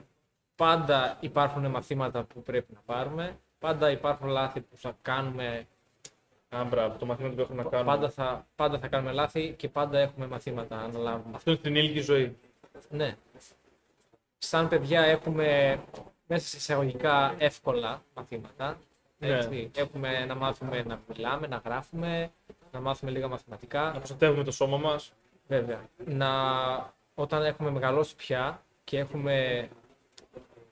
[0.55, 5.67] πάντα υπάρχουν μαθήματα που πρέπει να πάρουμε, πάντα υπάρχουν λάθη που θα κάνουμε,
[6.49, 7.91] Α, μπράβο, το μαθήμα που έχουμε να κάνουμε.
[7.91, 11.35] πάντα θα, πάντα θα κάνουμε λάθη και πάντα έχουμε μαθήματα να αναλάβουμε.
[11.35, 12.37] Αυτό είναι στην ενήλικη ζωή.
[12.89, 13.17] Ναι.
[14.37, 15.79] Σαν παιδιά έχουμε
[16.27, 18.77] μέσα σε εισαγωγικά εύκολα μαθήματα.
[19.17, 19.27] Ναι.
[19.27, 19.71] Έτσι.
[19.75, 22.31] Έχουμε να μάθουμε να μιλάμε, να γράφουμε,
[22.71, 23.91] να μάθουμε λίγα Να μαθηματικά.
[23.91, 25.11] προστατεύουμε το σώμα μας.
[25.47, 25.89] Βέβαια.
[26.05, 26.29] Να,
[27.15, 29.67] όταν έχουμε μεγαλώσει πια και έχουμε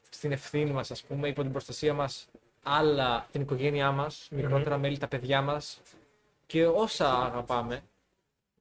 [0.09, 2.27] στην ευθύνη μας, ας πούμε, υπό την προστασία μας
[2.63, 5.81] άλλα, την οικογένειά μας, μικρότερα μέλη, τα παιδιά μας
[6.45, 7.81] και όσα αγαπάμε,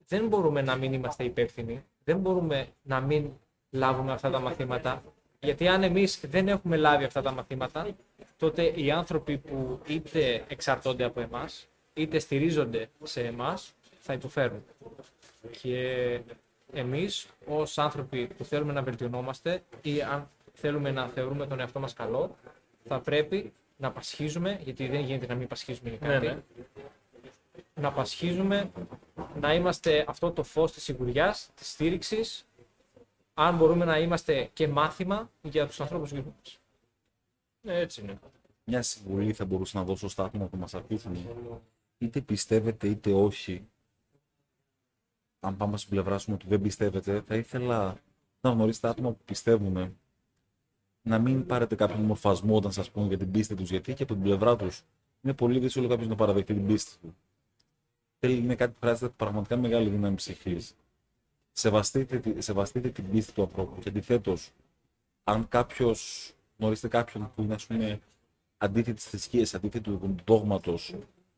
[0.09, 3.31] δεν μπορούμε να μην είμαστε υπεύθυνοι, δεν μπορούμε να μην
[3.71, 5.03] λάβουμε αυτά τα μαθήματα,
[5.41, 7.87] γιατί αν εμείς δεν έχουμε λάβει αυτά τα μαθήματα,
[8.37, 14.65] τότε οι άνθρωποι που είτε εξαρτώνται από εμάς, είτε στηρίζονται σε εμάς, θα υποφέρουν.
[15.61, 16.21] Και
[16.73, 21.93] εμείς ως άνθρωποι που θέλουμε να βελτιωνόμαστε ή αν θέλουμε να θεωρούμε τον εαυτό μας
[21.93, 22.37] καλό,
[22.89, 26.43] θα πρέπει να πασχίζουμε, γιατί δεν γίνεται να μην πασχίζουμε για Ναι, κάτι, ναι.
[27.75, 28.71] να πασχίζουμε,
[29.41, 32.47] να είμαστε αυτό το φως της σιγουριάς, της στήριξης,
[33.35, 36.59] αν μπορούμε να είμαστε και μάθημα για τους ανθρώπους γύρω μας.
[37.61, 38.19] Ναι, έτσι είναι.
[38.65, 41.27] Μια συμβουλή θα μπορούσα να δώσω στα άτομα που μας ακούσουν.
[41.99, 43.69] Είτε πιστεύετε είτε όχι.
[45.41, 48.01] Αν πάμε στην πλευρά σου ότι δεν πιστεύετε, θα ήθελα
[48.41, 49.97] να γνωρίσετε άτομα που πιστεύουν
[51.03, 53.71] να μην πάρετε κάποιον μορφασμό όταν σας πούν για την πίστη τους.
[53.71, 54.83] Γιατί και από την πλευρά τους
[55.23, 57.17] είναι πολύ δύσκολο κάποιος να παραδεχτεί την πίστη του.
[58.19, 60.75] Θέλει, είναι κάτι που χρειάζεται πραγματικά μεγάλη δύναμη ψυχής.
[61.53, 63.81] Σεβαστείτε, τη- σεβαστείτε την πίστη του ανθρώπου.
[63.81, 64.51] Και αντιθέτως,
[65.25, 68.01] αν κάποιος γνωρίζετε κάποιον που είναι ας πούμε
[68.57, 70.79] αντίθετης στι θρησκείε, αντίθετη του δόγματο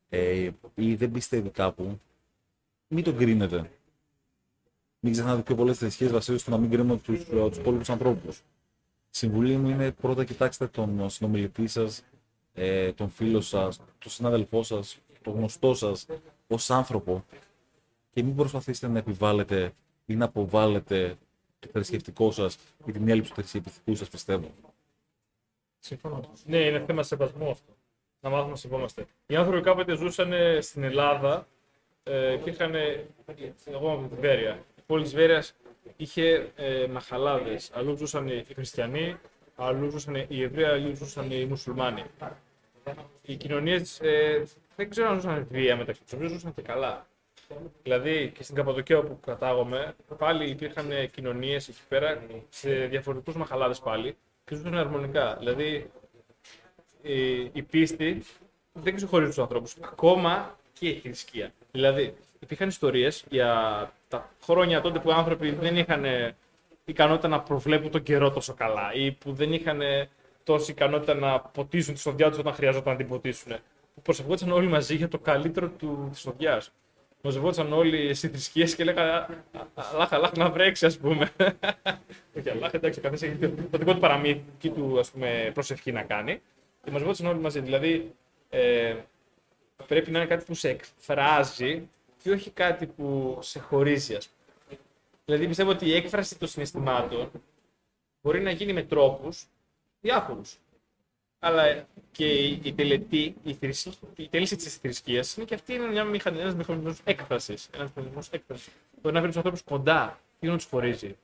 [0.09, 2.01] ε, ή δεν πιστεύει κάπου,
[2.89, 3.71] μην τον κρίνετε.
[5.01, 8.43] Μην ξεχνάτε ότι πιο πολλές θρησκείες βασίζονται στο να μην κρίνουμε τους τους υπόλοιπους ανθρώπους.
[9.11, 12.05] Συμβουλή μου είναι πρώτα κοιτάξτε τον συνομιλητή σας,
[12.55, 16.07] ε, τον φίλο σας, τον συνάδελφό σας, τον γνωστό σας
[16.47, 17.25] ως άνθρωπο
[18.11, 19.73] και μην προσπαθήσετε να επιβάλλετε
[20.07, 21.17] ή να αποβάλλετε
[21.59, 24.51] το θρησκευτικό σας ή την έλλειψη του θρησκευτικού σας πιστεύω.
[25.79, 26.21] Συμφωνώ.
[26.47, 27.78] Ναι, είναι θέμα σεβασμού αυτό.
[28.21, 29.07] Να μάθουμε να σεβόμαστε.
[29.27, 31.47] Οι άνθρωποι κάποτε ζούσαν ε, στην Ελλάδα.
[32.05, 32.75] Ε, υπήρχαν.
[32.75, 33.05] ε,
[33.73, 34.65] Εγώ από τη Βέρεια.
[34.79, 35.55] Η πόλη της Βέρειας
[35.97, 37.71] είχε ε, μαχαλάδες.
[37.75, 39.17] Αλλού ζούσαν οι χριστιανοί,
[39.57, 42.05] αλλού ζούσαν οι Εβραίοι, αλλού ζούσαν οι Μουσουλμάνοι.
[43.23, 44.45] Οι κοινωνίες ε,
[44.77, 47.07] δεν ξέρω αν ζούσαν βία μεταξύ τους, νομίζω ζούσαν και καλά.
[47.83, 54.17] Δηλαδή και στην Καπαδοκία όπου κατάγομαι, πάλι υπήρχαν κοινωνίες εκεί πέρα σε διαφορετικούς μαχαλάδες πάλι
[54.45, 55.37] και ζούσαν αρμονικά.
[55.39, 55.91] Δηλαδή
[57.13, 58.23] η, η πίστη
[58.73, 59.77] δεν ξεχωρίζει τους ανθρώπους.
[59.81, 61.53] Ακόμα και η θρησκεία.
[61.71, 63.53] Δηλαδή, υπήρχαν ιστορίες για
[64.09, 66.05] τα χρόνια τότε που οι άνθρωποι δεν είχαν
[66.85, 69.81] ικανότητα να προβλέπουν τον καιρό τόσο καλά ή που δεν είχαν
[70.45, 73.53] τόση ικανότητα να ποτίσουν τη σοδιά τους όταν χρειαζόταν να την ποτίσουν.
[73.95, 76.73] Που προσευχόταν όλοι μαζί για το καλύτερο του της σοδιάς.
[77.23, 79.27] Μαζευόταν όλοι στι θρησκείες και λέγανε
[79.75, 81.31] Αλάχ, αλάχ να βρέξει, ας πούμε.
[82.37, 86.41] Όχι, αλάχ, εντάξει, καθένα έχει το δικό του παραμύθι του ας πούμε, προσευχή να κάνει.
[86.85, 87.61] Και μαζευόταν όλοι μαζί.
[87.61, 88.15] Δηλαδή,
[88.51, 88.97] ε,
[89.87, 91.89] πρέπει να είναι κάτι που σε εκφράζει
[92.23, 94.79] και όχι κάτι που σε χωρίζει, ας πούμε.
[95.25, 97.31] Δηλαδή, πιστεύω ότι η έκφραση των συναισθημάτων
[98.23, 99.45] μπορεί να γίνει με τρόπους
[100.01, 100.59] διάφορους.
[101.39, 103.93] Αλλά και η, η τελετή, η, θρησκ...
[104.17, 107.69] η τέληση της θρησκείας είναι και αυτή είναι μια μηχανή, ένας μηχανισμός έκφρασης.
[107.75, 108.73] Ένας μηχανισμός έκφρασης.
[109.03, 111.17] Μπορεί να φέρει τους ανθρώπους κοντά ή να τους χωρίζει.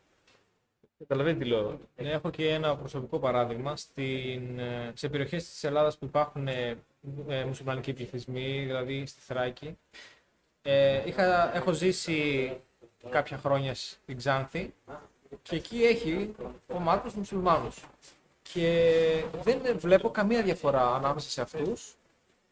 [1.09, 1.81] Καταλαβαίνετε τι λέω.
[1.97, 3.77] Ναι, έχω και ένα προσωπικό παράδειγμα.
[3.77, 6.79] Στην, ε, σε περιοχές της Ελλάδας που υπάρχουν ε,
[7.29, 9.79] ε, μουσουλμανικοί πληθυσμοί, δηλαδή στη Θράκη,
[10.63, 12.51] ε, είχα, έχω ζήσει
[13.11, 14.75] κάποια χρόνια στην Ξάνθη
[15.43, 16.35] και εκεί έχει
[16.69, 17.85] ομάδες μουσουλμάνους
[18.43, 21.95] και δεν βλέπω καμία διαφορά ανάμεσα σε αυτούς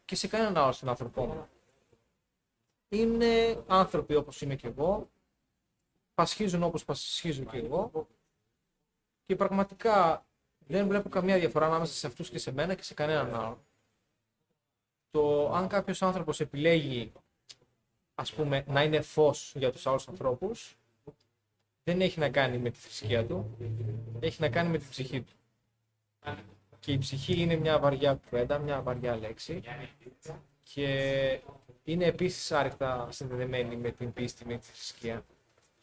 [0.05, 1.47] και σε κανέναν άλλο στον άνθρωπό μου.
[2.89, 5.09] Είναι άνθρωποι όπως είμαι και εγώ,
[6.13, 8.07] πασχίζουν όπως πασχίζω και εγώ
[9.25, 10.25] και πραγματικά
[10.67, 13.63] δεν βλέπω καμία διαφορά ανάμεσα σε αυτούς και σε μένα και σε κανέναν άλλο.
[15.11, 17.11] Το αν κάποιος άνθρωπος επιλέγει
[18.15, 20.77] ας πούμε να είναι φως για τους άλλους ανθρώπους
[21.83, 23.57] δεν έχει να κάνει με τη θρησκεία του,
[24.19, 25.33] έχει να κάνει με την ψυχή του.
[26.79, 29.61] Και η ψυχή είναι μια βαριά κουβέντα, μια βαριά λέξη
[30.63, 31.39] και
[31.83, 35.25] είναι επίσης άρρηκτα συνδεδεμένη με την πίστη, με τη θρησκεία,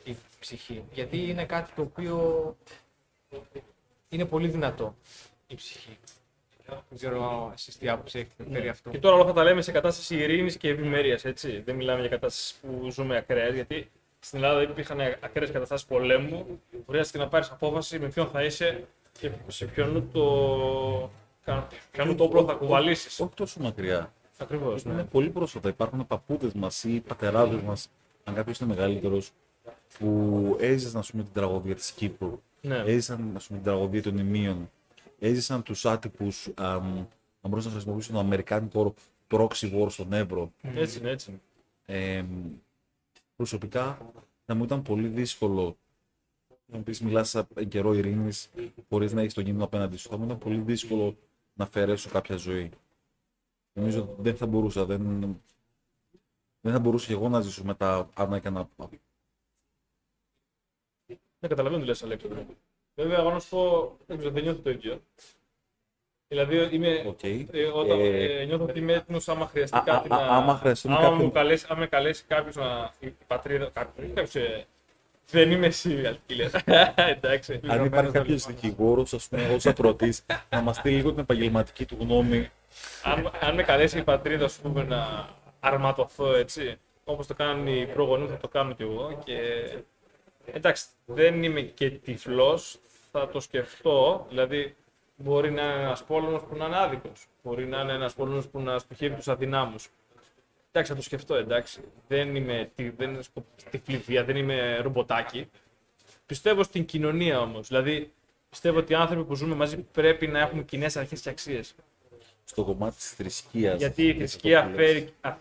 [0.04, 0.84] η ψυχή.
[0.92, 2.56] Γιατί είναι κάτι το οποίο
[4.08, 4.94] είναι πολύ δυνατό,
[5.46, 5.98] η ψυχή.
[6.66, 8.90] Δεν ξέρω εσείς τι άποψη έχετε περί αυτού.
[8.90, 11.60] Και τώρα όλα αυτά τα λέμε σε κατάσταση ειρήνης και ευημερίας, έτσι.
[11.60, 16.60] Δεν μιλάμε για κατάσταση που ζούμε ακραίες, γιατί στην Ελλάδα υπήρχαν ακραίες καταστάσεις πολέμου.
[16.88, 18.86] Χρειάστηκε να πάρεις απόφαση με ποιον θα είσαι
[19.18, 21.10] και σε ποιον το,
[21.90, 23.20] ποιον το όπλο θα κουβαλήσεις.
[23.20, 24.12] Όχι τόσο μακριά.
[24.38, 24.82] Ακριβώς.
[24.82, 25.04] Είναι Ναι.
[25.04, 25.68] πολύ πρόσφατα.
[25.68, 27.88] Υπάρχουν παππούδες μας ή πατεράδες μας,
[28.24, 29.30] αν κάποιος είναι μεγαλύτερος,
[29.98, 32.76] που έζησαν ας πούμε, την τραγωδία της Κύπρου, Ναι.
[32.76, 34.70] έζησαν ας πούμε, την τραγωδία των Ιμίων,
[35.18, 37.08] έζησαν τους άτυπους, αν
[37.42, 38.94] μπορούσαν να χρησιμοποιήσουν τον Αμερικάνικο όρο
[39.30, 40.52] proxy war στον Εύρο.
[40.62, 41.40] Έτσι είναι, έτσι είναι.
[41.86, 42.24] Ε,
[43.36, 44.12] προσωπικά
[44.46, 45.76] θα μου ήταν πολύ δύσκολο
[46.66, 48.50] να μου πεις μιλάς σε καιρό ειρήνης
[48.88, 50.08] χωρίς να έχεις τον κίνδυνο απέναντι σου.
[50.08, 51.16] Θα μου ήταν πολύ δύσκολο
[51.54, 52.70] να αφαιρέσω κάποια ζωή.
[53.72, 54.84] Νομίζω ότι δεν θα μπορούσα.
[54.84, 55.20] Δεν,
[56.60, 58.68] δεν θα μπορούσα και εγώ να ζήσω μετά αν έκανα.
[61.40, 62.44] Ναι, καταλαβαίνω τι λες, Αλέξανδρο.
[62.94, 65.00] Βέβαια, εγώ να σου πω, δεν ξέρω, δεν νιώθω το ίδιο.
[66.28, 67.22] Δηλαδή, είμαι, Οκ.
[67.22, 70.22] ε, όταν, Ε, ε, νιώθω ότι είμαι έτοιμος άμα χρειαστεί Α, κάτι α, να...
[70.26, 72.90] άμα χρειαστούμε άμα κάποιον- μου καλέσει, άμα με καλέσει κάποιος να...
[73.00, 73.70] η πατρίδα...
[73.72, 74.64] Κάποιος, κάποιος, ε,
[75.30, 76.60] δεν είμαι serial killer.
[76.94, 77.60] Εντάξει.
[77.66, 81.96] Αν υπάρχει κάποιος δικηγόρος, ας πούμε, ως ακροατής, να μας στείλει λίγο την επαγγελματική του
[82.00, 82.50] γνώμη.
[83.02, 85.28] αν, αν με καλέσει η πατρίδα, ας πούμε, να
[85.60, 89.20] αρματωθώ, έτσι, όπως το κάνουν οι προγονείς, θα το κάνω κι εγώ.
[89.24, 89.36] Και...
[90.54, 92.78] Εντάξει, δεν είμαι και τυφλός,
[93.12, 94.74] θα το σκεφτώ, δηλαδή
[95.16, 98.60] μπορεί να είναι ένας πόλεμος που να είναι άδικος, μπορεί να είναι ένας πόλεμος που
[98.60, 99.88] να στοχεύει τους αδυνάμους.
[100.72, 101.80] Εντάξει, θα το σκεφτώ, εντάξει.
[102.08, 105.50] Δεν είμαι, τι- δεν είναι σκο- τυφλή βία, δεν είμαι ρομποτάκι.
[106.26, 108.12] Πιστεύω στην κοινωνία όμως, δηλαδή
[108.50, 111.74] πιστεύω ότι οι άνθρωποι που ζούμε μαζί πρέπει να έχουν κοινές αρχές και αξίες.
[112.44, 113.78] Στο κομμάτι της θρησκείας.
[113.78, 115.36] Γιατί η θρησκεία φέρει, α,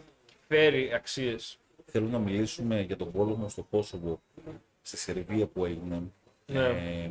[0.48, 1.58] φέρει αξίες.
[1.86, 4.20] Θέλω να μιλήσουμε για τον πόλεμο στο Κόσοβο,
[4.90, 6.02] στη Σερβία που έγινε.
[6.46, 6.60] Ναι.
[6.68, 7.10] Ε,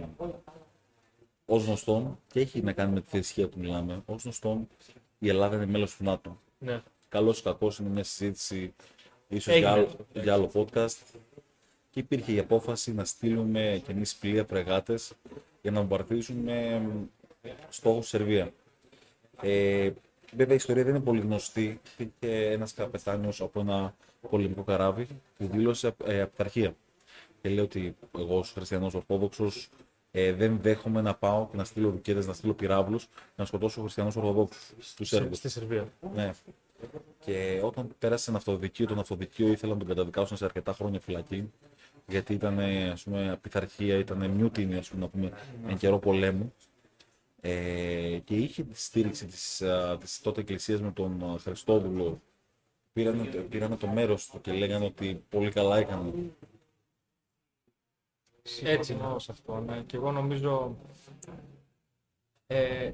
[1.47, 4.69] Ω γνωστόν, και έχει να κάνει με τη θρησκεία που μιλάμε, ως γνωστόν
[5.19, 6.41] η Ελλάδα είναι μέλος του ΝΑΤΟ.
[6.59, 6.83] Ναι.
[7.09, 8.75] Καλό ή κακό είναι μια συζήτηση,
[9.29, 10.05] ίσως Έγινε για, άλλο- αυτό.
[10.21, 10.97] για άλλο podcast.
[11.91, 15.13] Και υπήρχε η απόφαση να στείλουμε κι εμείς πλοία φρεγάτες
[15.63, 16.83] για να βομβαρδίσουμε
[17.69, 18.53] στόχου στη Σερβία.
[19.43, 19.91] Ε,
[20.35, 21.81] βέβαια η ιστορία δεν είναι πολύ γνωστή.
[21.99, 23.95] Υπήρχε ένας καπετάνιος από ένα
[24.31, 25.07] πολεμικό καράβι
[25.39, 26.75] που δήλωσε ε, απειθαρχία.
[27.49, 29.69] Και λέει ότι εγώ, ως χριστιανός Ορθόδοξος,
[30.11, 33.81] ε, δεν δέχομαι να πάω και να στείλω ρουκέτες, να στείλω πυράβλους και να σκοτώσω
[33.81, 35.37] χριστιανούς Ορθοδόξου του Σέρβους.
[35.39, 35.89] Στη Σερβία.
[36.15, 36.33] Ναι.
[37.25, 41.53] Και όταν πέρασε ένα αυτοδικείο, τον αυτοδικείο ήθελαν να τον καταδικάσουν σε αρκετά χρόνια φυλακή.
[42.07, 42.59] Γιατί ήταν
[42.93, 45.33] ας πούμε, πειθαρχία, ήταν μιούτινη, ας πούμε, να πούμε,
[45.69, 46.55] εν καιρό πολέμου.
[47.41, 52.21] Ε, και είχε τη στήριξη της, α, της τότε εκκλησίας με τον α, Χριστόδουλο.
[52.93, 56.13] Πήραν, πήραν το μέρος του και λέγανε ότι πολύ καλά έκανε.
[58.63, 59.61] Έτσι είναι σε αυτό.
[59.61, 59.81] Ναι.
[59.81, 60.77] Και εγώ νομίζω
[62.47, 62.93] ε,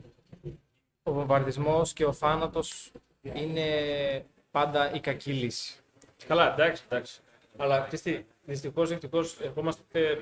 [1.03, 2.93] ο, βομβαρδισμός και ο θάνατος
[3.23, 5.79] είναι πάντα η κακή λύση.
[6.27, 7.21] Καλά, εντάξει, εντάξει.
[7.57, 10.19] Αλλά ξέρεις τι, δυστυχώς, ευτυχώς, ερχόμαστε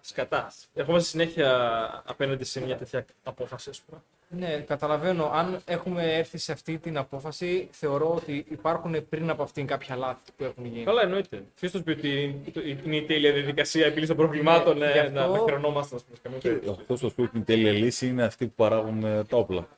[0.00, 0.52] σκατά.
[0.74, 4.02] Ερχόμαστε συνέχεια απέναντι σε μια τέτοια απόφαση, ας πούμε.
[4.28, 5.24] Ναι, καταλαβαίνω.
[5.32, 10.32] Αν έχουμε έρθει σε αυτή την απόφαση, θεωρώ ότι υπάρχουν πριν από αυτήν κάποια λάθη
[10.36, 10.84] που έχουν γίνει.
[10.84, 11.44] Καλά, εννοείται.
[11.54, 12.40] Ποιο το πει ότι
[12.84, 16.02] είναι η τέλεια διαδικασία επίλυσης των προβλημάτων, Ναι, ε, γι' αυτό- να με χρονόμαστε, ας
[16.04, 16.18] πούμε.
[16.22, 16.70] καμία περίπτωση.
[16.80, 19.68] Αυτό που σου πει την τέλεια λύση είναι αυτοί που παράγουν ε, τα όπλα.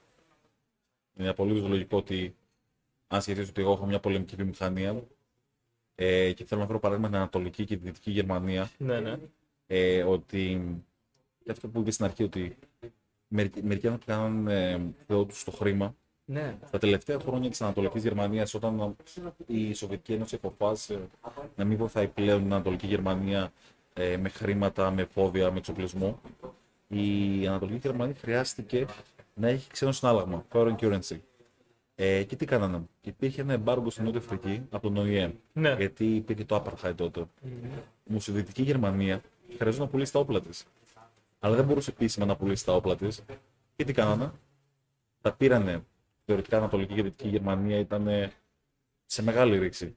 [1.19, 2.37] Είναι απολύτω λογικό ότι
[3.09, 5.03] αν σκεφτείς ότι εγώ έχω μια πολεμική βιομηχανία
[5.95, 9.17] ε, και θέλω να φέρω παράδειγμα την Ανατολική και τη Δυτική Γερμανία, Ναι, ναι.
[9.67, 10.67] ε, ότι
[11.45, 12.57] και αυτό που είπε στην αρχή, ότι
[13.29, 15.95] μερικοί, μερικοί άνθρωποι κάνουν ε, θεό τους στο χρήμα.
[16.25, 16.57] ναι.
[16.71, 18.97] Τα τελευταία χρόνια της Ανατολικής Γερμανίας, όταν
[19.47, 21.01] η Σοβιετική Ένωση αποφάσισε
[21.57, 23.53] να μην βοηθάει πλέον την Ανατολική Γερμανία
[23.95, 26.21] ε, με χρήματα, με φόδια, με εξοπλισμό,
[26.89, 28.87] η Ανατολική Γερμανία χρειάστηκε
[29.35, 31.19] να έχει ξένο συνάλλαγμα, foreign currency.
[31.99, 35.35] Ε, και τι κάνανε; Υπήρχε ένα εμπάργκο στην Νότια Αφρική από τον ΟΗΕ.
[35.53, 35.75] Ναι.
[35.79, 37.21] Γιατί υπήρχε το Apartheid τότε.
[38.11, 39.21] Όμω η Δυτική Γερμανία
[39.59, 40.65] χρειαζόταν να πουλήσει τα όπλα της.
[41.39, 43.25] Αλλά δεν μπορούσε επίσημα να πουλήσει τα όπλα της.
[43.77, 44.33] Και τι κάνανε;
[45.21, 45.85] Τα πήρανε.
[46.25, 48.31] Θεωρητικά Ανατολική και Δυτική Γερμανία ήταν
[49.07, 49.97] σε μεγάλη ρήξη.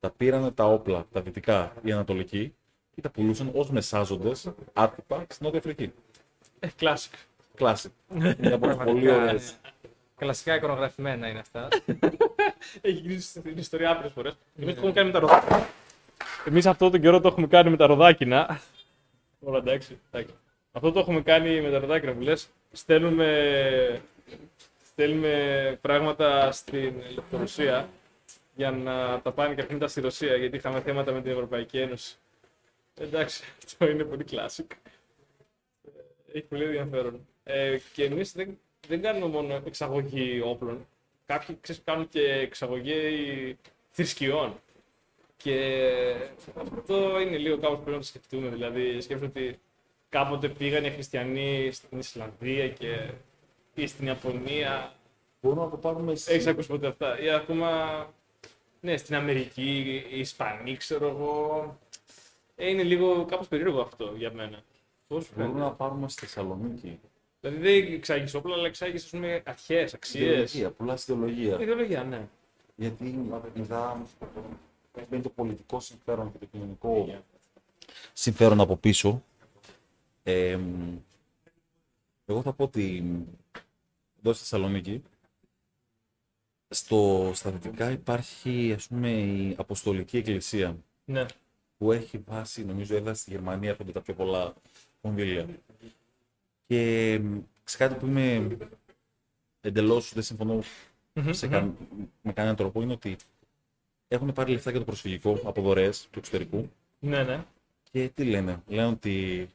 [0.00, 2.54] Τα πήρανε τα όπλα, τα δυτικά ή ανατολική,
[2.94, 5.92] και τα πουλούσαν ως μεσάζοντες άτυπα στην Νότια Αφρική.
[6.58, 7.12] Ε, classic.
[7.54, 7.92] Κλάση.
[8.38, 9.38] Μια από τι πολύ ωραίε.
[10.16, 11.68] Κλασικά εικονογραφημένα είναι αυτά.
[12.80, 14.36] Έχει γίνει στην ιστορία άπειρες φορές.
[14.56, 15.68] Εμείς το έχουμε κάνει με τα ροδάκινα.
[16.44, 18.60] Εμείς αυτό τον καιρό το έχουμε κάνει με τα ροδάκινα.
[19.40, 19.98] Όλα εντάξει.
[20.10, 20.34] εντάξει.
[20.76, 22.48] Αυτό το έχουμε κάνει με τα ροδάκινα που λες.
[22.72, 24.02] Στέλνουμε,
[24.84, 26.94] στέλνουμε πράγματα στην
[27.30, 27.88] Ρωσία
[28.54, 31.78] για να τα πάνε και αυτοί μετά στη Ρωσία γιατί είχαμε θέματα με την Ευρωπαϊκή
[31.78, 32.16] Ένωση.
[33.00, 34.64] Εντάξει, αυτό είναι πολύ classic.
[36.32, 37.26] Έχει πολύ ενδιαφέρον.
[37.44, 38.58] Ε, και εμείς δεν,
[38.88, 40.86] δεν κάνουμε μόνο εξαγωγή όπλων.
[41.26, 43.58] Κάποιοι ξέρεις, κάνουν και εξαγωγή
[43.90, 44.60] θρησκειών.
[45.36, 45.82] Και
[46.78, 48.48] αυτό είναι λίγο κάπως πρέπει να το σκεφτούμε.
[48.48, 49.58] Δηλαδή, σκέφτομαι ότι
[50.08, 53.10] κάποτε πήγαν οι χριστιανοί στην Ισλανδία και
[53.74, 54.92] ή στην Ιαπωνία.
[55.40, 57.70] Μπορούμε να το πάρουμε Έχεις ακούσει ποτέ αυτά; Ή ακόμα
[58.80, 61.78] ναι, στην Αμερική, οι Ισπανοί, ξέρω εγώ.
[62.56, 64.62] Ε, είναι λίγο κάπως περίεργο αυτό για μένα.
[65.06, 65.70] Πώς σου Μπορούμε φαίνεται.
[65.70, 67.00] να πάρουμε στη Θεσσαλονίκη.
[67.40, 70.24] Δηλαδή δεν εξάγεις όπλα, αλλά εξάγεις ας πούμε αρχές, αξίες.
[70.24, 71.60] Ιδεολογία, πουλά ιδεολογία.
[71.60, 72.28] Ιδεολογία, ναι.
[72.76, 73.04] Γιατί
[73.54, 74.02] μετά
[75.10, 77.22] μπαίνει το πολιτικό συμφέρον και το κοινωνικό
[78.12, 79.22] συμφέρον από πίσω.
[80.28, 80.58] Ε,
[82.24, 83.04] εγώ θα πω ότι
[84.18, 85.02] εδώ στη Θεσσαλονίκη
[86.68, 91.26] στο, στα δυτικά υπάρχει ας πούμε η Αποστολική Εκκλησία Ναι.
[91.78, 94.54] που έχει βάση, νομίζω έδρα στη Γερμανία έρχονται τα πιο πολλά
[95.00, 95.46] κονδύλια.
[96.66, 98.56] Και μ, σε κάτι που είμαι
[99.60, 100.62] εντελώς δεν συμφωνώ
[101.30, 101.74] σε κα...
[102.22, 103.16] με κανέναν τρόπο είναι ότι
[104.08, 107.44] έχουν πάρει λεφτά για το προσφυγικό από δωρεές του εξωτερικού Ναι, ναι.
[107.90, 108.62] και τι λένε.
[108.66, 109.48] Λένε ότι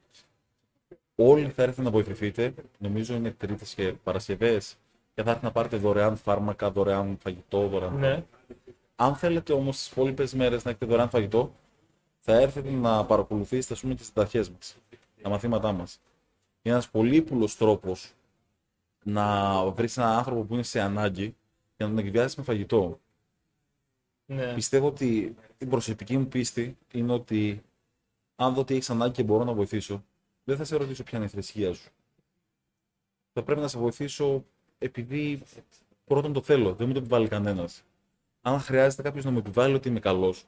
[1.29, 2.53] όλοι θα έρθουν να βοηθηθείτε.
[2.77, 4.77] Νομίζω είναι Τρίτες και Παρασκευές
[5.13, 7.99] και θα έρθουν να πάρετε δωρεάν φάρμακα, δωρεάν φαγητό, δωρεάν.
[7.99, 8.23] ναι.
[8.95, 11.53] Αν θέλετε όμως τις υπόλοιπες μέρες να έχετε δωρεάν φαγητό,
[12.19, 14.77] θα έρθετε να παρακολουθήσετε, ας πούμε, τις συνταχές μας,
[15.21, 15.99] τα μαθήματά μας.
[16.61, 18.13] Είναι ένας πολύπουλο τρόπος
[19.03, 21.35] να βρεις έναν άνθρωπο που είναι σε ανάγκη
[21.77, 22.99] και να τον εκβιάσει με φαγητό.
[24.25, 24.53] ναι.
[24.53, 27.61] Πιστεύω ότι η προσωπική μου πίστη είναι ότι
[28.35, 30.03] αν δω ότι έχεις ανάγκη και μπορώ να βοηθήσω,
[30.43, 31.89] δεν θα σε ρωτήσω ποια είναι η θρησκεία σου.
[33.33, 34.45] Θα πρέπει να σε βοηθήσω
[34.77, 35.41] επειδή
[36.05, 37.83] πρώτον το θέλω, δεν μου το επιβάλλει κανένας.
[38.41, 40.45] Αν χρειάζεται κάποιος να μου επιβάλλει ότι είμαι καλός,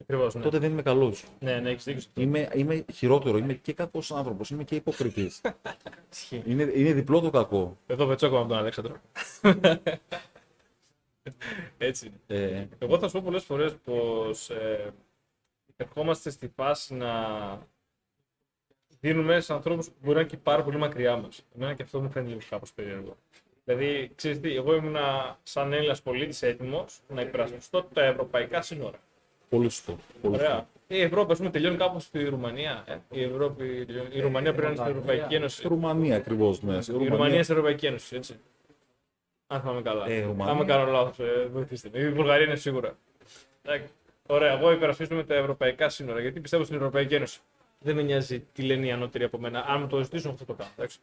[0.00, 0.34] Ακριβώς.
[0.34, 0.42] Ναι.
[0.42, 1.24] τότε δεν είμαι καλός.
[1.40, 2.00] ναι, ναι, έχεις δίκιο.
[2.00, 2.20] σε αυτό.
[2.20, 5.40] Είμαι, είμαι χειρότερο, είμαι και κακός άνθρωπος, είμαι και υποκριτής.
[6.12, 6.42] Ισχύει.
[6.46, 7.78] είναι, είναι διπλό το κακό.
[7.86, 8.96] Εδώ πετσόκομαι από τον Αλέξανδρο.
[11.78, 12.20] Έτσι είναι.
[12.26, 14.92] Ε, Εγώ θα σου πω πολλές φορές πως ε,
[15.76, 17.12] ερχόμαστε στη φάση να
[19.06, 21.44] δίνουμε σε ανθρώπους που μπορεί να είναι και πάρα πολύ μακριά μας.
[21.56, 23.16] Εμένα και αυτό μου φαίνεται λίγο κάπως περίεργο.
[23.64, 24.96] Δηλαδή, ξέρεις τι, εγώ ήμουν
[25.42, 28.98] σαν Έλληνας πολίτης έτοιμος να υπερασπιστώ τα ευρωπαϊκά σύνορα.
[29.48, 29.96] πολύ σωστό.
[30.22, 30.50] Πολύ σωστό.
[30.52, 30.66] Ωραία.
[30.88, 32.84] Η Ευρώπη, ας πούμε, τελειώνει κάπου στη Ρουμανία.
[32.86, 35.68] Ε; Η, Ευρώπη, η Ρουμανία πρέπει να είναι στην Ευρωπαϊκή Ένωση.
[35.68, 36.62] Ρουμανία ακριβώς.
[36.62, 36.76] Ναι.
[36.76, 38.40] Η Ρουμανία στην Ευρωπαϊκή Ένωση, έτσι.
[39.46, 40.08] Αν θυμάμαι καλά.
[40.08, 40.52] Ε, Ρουμανία.
[40.52, 41.98] Αν με κάνω λάθος, ε, βοηθήστε με.
[41.98, 42.96] Η Βουλγαρία είναι σίγουρα.
[43.62, 43.88] Εντάξει.
[44.26, 47.40] Ωραία, εγώ υπερασπίζομαι τα ευρωπαϊκά σύνορα γιατί πιστεύω στην Ευρωπαϊκή Ένωση.
[47.86, 49.64] Δεν με νοιάζει τι λένε οι ανώτεροι από μένα.
[49.66, 50.70] Αν μου το ζητήσουν, αυτό το κάνω.
[50.76, 50.98] Εντάξει.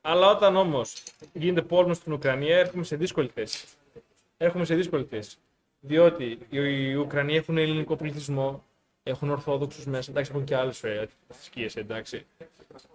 [0.00, 1.02] Αλλά όταν όμως
[1.32, 3.66] γίνεται πόλεμο στην Ουκρανία, έρχομαι σε δύσκολη θέση.
[4.36, 5.36] Έρχομαι σε δύσκολη θέση.
[5.80, 8.64] Διότι οι, οι Ουκρανοί έχουν ελληνικό πληθυσμό,
[9.02, 10.82] έχουν Ορθόδοξους μέσα, εντάξει, έχουν και άλλες
[11.28, 12.26] θρησκείες, εντάξει.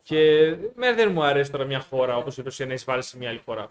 [0.04, 3.30] Και με δεν μου αρέσει τώρα μια χώρα όπως η Ρωσία να εισβάλλεις σε μια
[3.30, 3.68] άλλη χώρα.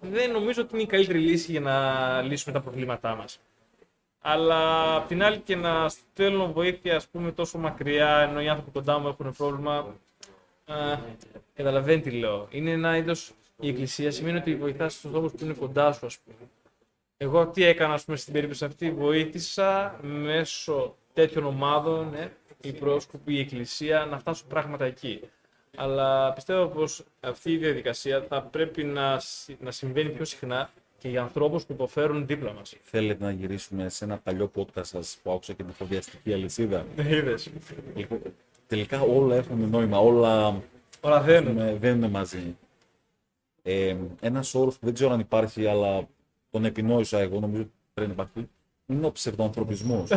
[0.00, 3.40] Δεν νομίζω ότι είναι η καλύτερη λύση για να λύσουμε τα προβλήματά μας.
[4.22, 8.70] Αλλά απ' την άλλη και να στέλνω βοήθεια ας πούμε, τόσο μακριά ενώ οι άνθρωποι
[8.70, 9.96] κοντά μου έχουν πρόβλημα.
[10.66, 10.98] Α,
[11.54, 12.46] καταλαβαίνει τι λέω.
[12.50, 13.32] Είναι ένα είδος.
[13.60, 16.36] Η εκκλησία σημαίνει ότι βοηθάς τους ανθρώπους που είναι κοντά σου, ας πούμε.
[17.16, 23.34] Εγώ τι έκανα, ας πούμε, στην περίπτωση αυτή, βοήθησα μέσω τέτοιων ομάδων, ναι, η πρόσκοπη,
[23.34, 25.20] η εκκλησία, να φτάσουν πράγματα εκεί.
[25.76, 30.70] Αλλά πιστεύω πως αυτή η διαδικασία θα πρέπει να, συ- να συμβαίνει πιο συχνά
[31.02, 32.74] και για ανθρώπους που υποφέρουν δίπλα μας.
[32.82, 37.50] Θέλετε να γυρίσουμε σε ένα παλιό podcast σας που άκουσα και την φοβιαστική αλυσίδα; Είδες.
[37.94, 38.18] Λοιπόν,
[38.66, 40.62] τελικά όλα έχουν νόημα, όλα
[41.00, 41.54] Όλα δένουν.
[41.54, 42.56] με- δένουν μαζί.
[43.62, 46.08] Ε, ένας όρος που δεν ξέρω αν υπάρχει, αλλά
[46.50, 48.48] τον επινόησα εγώ, νομίζω ότι πρέπει να υπάρχει,
[48.86, 50.10] είναι ο ψευδοανθρωπισμός.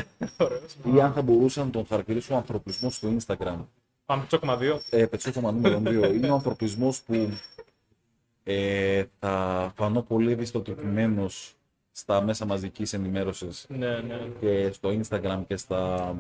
[0.96, 3.58] Ή αν θα μπορούσα να τον χαρακτηρίσω ανθρωπισμός στο Instagram.
[4.06, 4.82] Πάμε τσόκομα δύο.
[4.90, 6.14] Ε, πετσόκομα νούμερο 2.
[6.14, 7.30] Είναι ο ανθρωπισμός που
[8.48, 11.54] ε, θα φανώ πολύ ευαισθητοποιημένος
[11.92, 14.28] στα μέσα μαζικής ενημέρωσης Ναι, ναι.
[14.40, 16.16] και στο Instagram και στα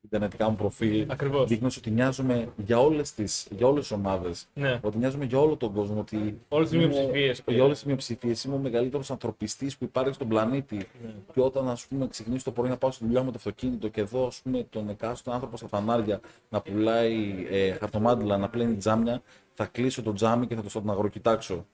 [0.00, 1.04] ιντερνετικά μου προφίλ.
[1.10, 1.48] Ακριβώς.
[1.48, 4.46] Δείχνω ότι νοιάζομαι για όλες τις, για όλες τις ομάδες.
[4.54, 4.78] Ναι.
[4.82, 6.00] Ότι νοιάζομαι για όλο τον κόσμο.
[6.00, 7.42] Ότι Όλες τις είμαι- μειοψηφίες.
[7.46, 8.44] Για όλες τις μειοψηφίες.
[8.44, 10.76] Είμαι ο μεγαλύτερος ανθρωπιστής που υπάρχει στον πλανήτη.
[10.76, 11.14] Ναι.
[11.32, 14.00] Και όταν ας πούμε, ξεκινήσω το πρωί να πάω στη δουλειά με το αυτοκίνητο και
[14.00, 19.22] εδώ ας πούμε, τον εκάστοτε άνθρωπο στα φανάρια να πουλάει ε, χαρτομάτιλα, να πλένει τζάμια,
[19.60, 21.66] θα κλείσω το τζάμι και θα το στον αγροκοιτάξω.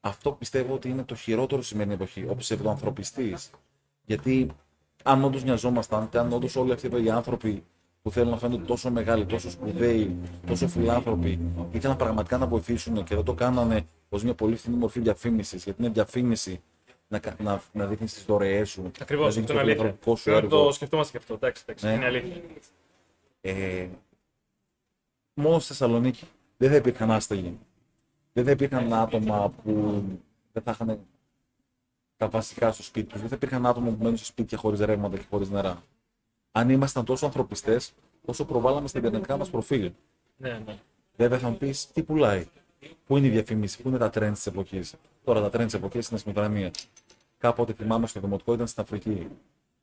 [0.00, 3.50] Αυτό πιστεύω ότι είναι το χειρότερο σημερινή εποχή, ο ψευδοανθρωπιστής.
[4.04, 4.46] Γιατί
[5.04, 7.64] αν όντως νοιαζόμασταν και αν όντως όλοι αυτοί οι άνθρωποι
[8.02, 11.38] που θέλουν να φαίνονται τόσο μεγάλοι, τόσο σπουδαίοι, τόσο φιλάνθρωποι,
[11.72, 15.82] ήθελαν πραγματικά να βοηθήσουν και δεν το κάνανε ως μια πολύ φθηνή μορφή διαφήμισης, γιατί
[15.82, 16.62] είναι διαφήμιση
[17.08, 19.76] να, κα- να, να δείχνεις τις δωρεές σου, Ακριβώς, να αυτό δείχνεις είναι το αλήθεια.
[19.82, 20.66] φιλανθρωπικό σου Πρέπει να έργο.
[20.66, 21.34] το σκεφτόμαστε και αυτό.
[21.34, 21.86] Εντάξει, εντάξει.
[21.86, 21.92] Ναι.
[21.92, 22.36] Είναι αλήθεια.
[23.40, 23.88] Ε,
[25.34, 26.24] μόνο στη Θεσσαλονίκη
[26.60, 27.58] δεν θα υπήρχαν άστεγοι.
[28.32, 30.02] Δεν θα υπήρχαν άτομα που
[30.52, 31.00] δεν θα είχαν
[32.16, 33.20] τα βασικά στο σπίτι τους.
[33.20, 35.82] Δεν θα υπήρχαν άτομα που μένουν σε σπίτια χωρίς ρεύματα και χωρίς νερά.
[36.52, 37.92] Αν ήμασταν τόσο ανθρωπιστές,
[38.24, 39.92] όσο προβάλαμε στα ιντερνετικά μας προφίλ.
[40.36, 40.78] Ναι, ναι.
[41.16, 42.46] Βέβαια θα μου πεις τι πουλάει;
[43.06, 44.94] Πού είναι η διαφήμιση, πού είναι τα trends της εποχής;
[45.24, 46.70] Τώρα τα trends της εποχής είναι στην Ουκρανία.
[47.38, 49.28] Κάποτε θυμάμαι στο δημοτικό ήταν στην Αφρική.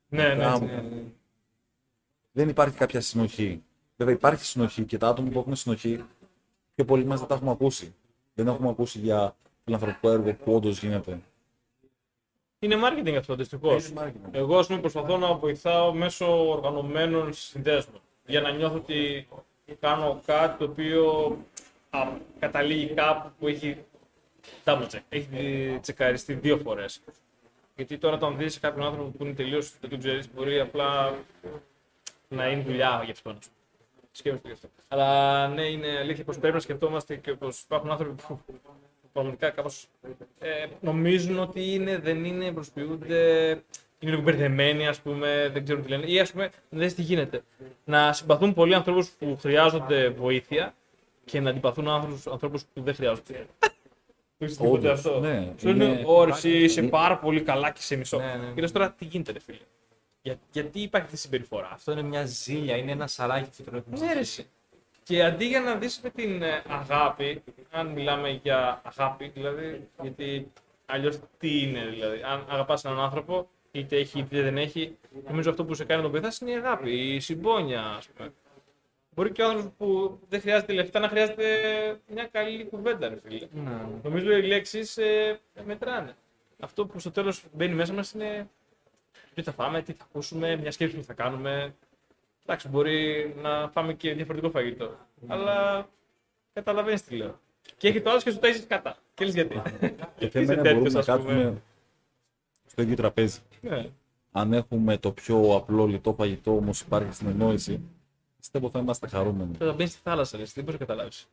[0.08, 1.02] Ναι, ναι, Α, ναι, ναι.
[2.32, 3.62] δεν υπάρχει κάποια συνοχή.
[3.96, 6.04] Βέβαια υπάρχει συνοχή και τα άτομα που έχουν συνοχή
[6.78, 7.94] πιο πολλοί μας δεν τα έχουμε ακούσει.
[8.34, 11.20] Δεν έχουμε ακούσει για φιλανθρωπικό έργο που όντως γίνεται.
[12.58, 13.92] Είναι marketing αυτό, δυστυχώς.
[14.30, 18.00] Εγώ, ας πούμε, προσπαθώ να βοηθάω μέσω οργανωμένων συνδέσμων.
[18.26, 19.28] Για να νιώθω ότι
[19.80, 21.36] κάνω κάτι το οποίο
[21.90, 22.08] α,
[22.38, 23.76] καταλήγει κάπου που έχει
[24.64, 25.00] double check.
[25.08, 27.00] Έχει τσεκαριστεί δύο φορές.
[27.76, 31.14] Γιατί τώρα, όταν δεις κάποιον άνθρωπο που είναι τελείως δεν τον ξέρεις, μπορεί απλά
[32.28, 33.38] να είναι δουλειά γι' αυτό.
[34.18, 34.68] Σκέφτομαι γι' αυτό.
[34.88, 38.40] Αλλά ναι, είναι αλήθεια πως πρέπει να σκεφτόμαστε και πως υπάρχουν άνθρωποι που
[39.12, 39.86] πραγματικά κάπως
[40.38, 43.50] ε, νομίζουν ότι είναι, δεν είναι, προσποιούνται,
[43.98, 46.06] είναι λίγο μπερδεμένοι, ας πούμε, δεν ξέρουν τι λένε.
[46.06, 47.42] Ή ας πούμε, δεν τι γίνεται.
[47.84, 50.74] Να συμπαθούν πολλοί ανθρώπους που χρειάζονται βοήθεια
[51.24, 51.88] και να αντιπαθούν
[52.30, 53.46] ανθρώπους που δεν χρειάζονται.
[54.38, 55.20] Το έχεις δει ποτέ Όντως, αυτό.
[55.20, 58.18] ναι, Σου λένε, είναι- «Ω, εσύ είσαι είναι- πάρα πολύ καλά και σε μισό.
[58.18, 58.52] Ναι, ναι, ναι.
[58.54, 59.58] Και λες τώρα, τι γίνεται, ρε φίλε;
[60.28, 63.84] Για, γιατί υπάρχει αυτή η συμπεριφορά; Αυτό είναι μια ζήλια, είναι ένα σαράκι που τον
[63.86, 64.46] Ναι, ρε, εσύ.
[65.02, 70.52] Και αντί για να δεις με την ε, αγάπη, αν μιλάμε για αγάπη, δηλαδή, γιατί
[70.86, 75.64] αλλιώς τι είναι, δηλαδή, αν αγαπάς έναν άνθρωπο, είτε έχει είτε δεν έχει, νομίζω αυτό
[75.64, 78.32] που σε κάνει να τον βοηθάς είναι η αγάπη, η συμπόνια, ας πούμε.
[79.14, 81.44] Μπορεί και ο άνθρωπος που δεν χρειάζεται λεφτά να χρειάζεται
[82.06, 83.46] μια καλή κουβέντα, ρε φίλε.
[83.52, 83.86] Ναι.
[84.02, 86.16] Νομίζω οι λέξεις ε, μετράνε.
[86.60, 88.48] Αυτό που στο τέλος μπαίνει μέσα μας είναι
[89.42, 91.74] τι θα φάμε, τι θα ακούσουμε, μια σκέψη που θα κάνουμε.
[92.42, 94.96] Εντάξει, μπορεί να φάμε και διαφορετικό φαγητό.
[95.26, 95.88] Αλλά
[96.52, 97.40] καταλαβαίνεις τι λέω.
[97.76, 98.96] Και έχει το άλλο και σου ταΐζεις κατά.
[99.14, 99.54] Και λες γιατί.
[99.54, 99.60] Το
[100.26, 101.32] είσαι θέμα είναι να μπορούμε τέτοιος, να ας πούμε.
[101.32, 101.62] κάτσουμε
[102.66, 103.38] στο ίδιο τραπέζι.
[103.60, 103.86] Ναι.
[104.32, 107.80] Αν έχουμε το πιο απλό λιτό φαγητό όμως υπάρχει συνεννόηση,
[108.36, 109.56] πιστεύω θα είμαστε χαρούμενοι.
[109.56, 111.28] Θα μπαίνει στη θάλασσα, λες, δεν μπορείς να καταλάβεις.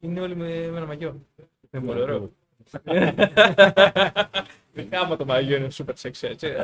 [0.00, 1.20] Είναι όλοι με, με ένα μαγιό.
[1.70, 2.30] Είναι πολύ ωραίο.
[4.90, 6.54] Άμα το μαγιό είναι super sexy, έτσι.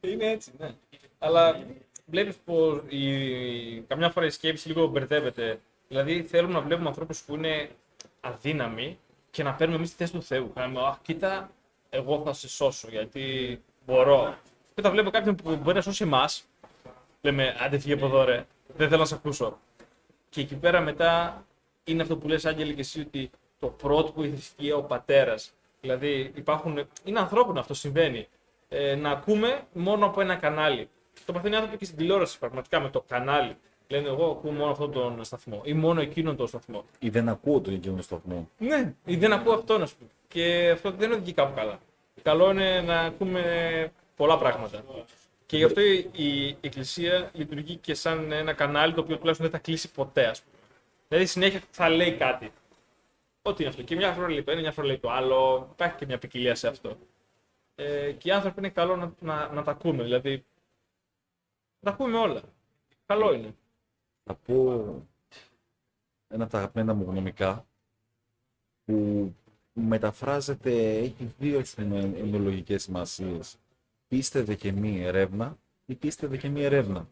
[0.00, 0.70] είναι έτσι, ναι.
[1.18, 1.66] Αλλά
[2.06, 3.80] βλέπεις πως η...
[3.80, 5.60] καμιά φορά η σκέψη λίγο μπερδεύεται.
[5.88, 7.68] Δηλαδή θέλουμε να βλέπουμε ανθρώπους που είναι
[8.20, 8.98] αδύναμοι
[9.30, 10.52] και να παίρνουμε εμείς τη θέση του Θεού.
[10.54, 11.50] Να λέμε, Αχ, κοίτα,
[11.90, 14.36] εγώ θα σε σώσω γιατί μπορώ.
[14.74, 16.44] Και όταν βλέπω κάποιον που μπορεί να σώσει εμάς,
[17.20, 18.46] λέμε, άντε φύγε από εδώ, ρε.
[18.76, 19.58] Δεν θέλω να σε ακούσω.
[20.28, 21.44] Και εκεί πέρα μετά
[21.84, 25.52] είναι αυτό που λες Άγγελε και εσύ ότι το πρώτο που η θρησκεία ο πατέρας.
[25.80, 28.28] Δηλαδή υπάρχουν, είναι ανθρώπινο αυτό συμβαίνει.
[28.68, 30.88] Ε, να ακούμε μόνο από ένα κανάλι.
[31.24, 33.56] Το παθαίνει άνθρωποι και στην τηλεόραση πραγματικά με το κανάλι.
[33.88, 36.84] Λένε εγώ ακούω μόνο αυτόν τον σταθμό ή μόνο εκείνον τον σταθμό.
[36.98, 38.48] Ή δεν ακούω τον εκείνο σταθμό.
[38.58, 40.10] Ναι, ή δεν ακούω αυτόν, ας πούμε.
[40.28, 41.78] Και αυτό δεν οδηγεί κάπου καλά.
[42.22, 44.84] Καλό είναι να ακούμε πολλά πράγματα.
[45.46, 49.60] Και γι' αυτό η, η Εκκλησία λειτουργεί και σαν ένα κανάλι το οποίο τουλάχιστον δεν
[49.60, 50.56] θα κλείσει ποτέ, ας πούμε.
[51.08, 52.52] Δηλαδή συνέχεια θα λέει κάτι.
[53.48, 53.82] Ό,τι είναι αυτό.
[53.82, 55.68] Και μια φορά λέει το ένα, μια φορά λέει το άλλο.
[55.72, 56.98] Υπάρχει και μια ποικιλία σε αυτό.
[57.74, 60.02] Ε, και οι άνθρωποι είναι καλό να, να, να τα ακούμε.
[60.02, 60.44] Δηλαδή,
[61.80, 62.42] να τα ακούμε όλα.
[63.06, 63.54] Καλό είναι.
[64.24, 64.82] Θα πω
[66.28, 67.66] ένα από τα αγαπημένα μου γνωμικά
[68.84, 69.34] που
[69.72, 71.62] μεταφράζεται, έχει δύο
[72.16, 73.56] ενολογικές σημασίες.
[74.08, 77.08] Πίστευε και μη ερεύνα ή πίστευε και μη ερεύνα.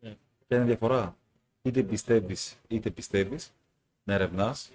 [0.00, 0.16] Ναι.
[0.46, 1.16] Ποια είναι η διαφορά;
[1.62, 3.52] Είτε πιστεύεις είτε πιστεύεις,
[4.04, 4.70] να ερευνάς